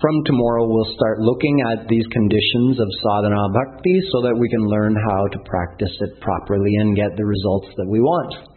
from 0.00 0.24
tomorrow 0.24 0.64
we'll 0.68 0.94
start 0.94 1.20
looking 1.20 1.56
at 1.72 1.88
these 1.88 2.06
conditions 2.08 2.80
of 2.80 2.88
sadhana 3.02 3.44
bhakti 3.52 4.00
so 4.12 4.22
that 4.22 4.36
we 4.38 4.48
can 4.48 4.64
learn 4.68 4.96
how 4.96 5.28
to 5.28 5.38
practice 5.44 5.92
it 6.00 6.20
properly 6.20 6.72
and 6.80 6.96
get 6.96 7.16
the 7.16 7.24
results 7.24 7.68
that 7.76 7.88
we 7.88 8.00
want. 8.00 8.48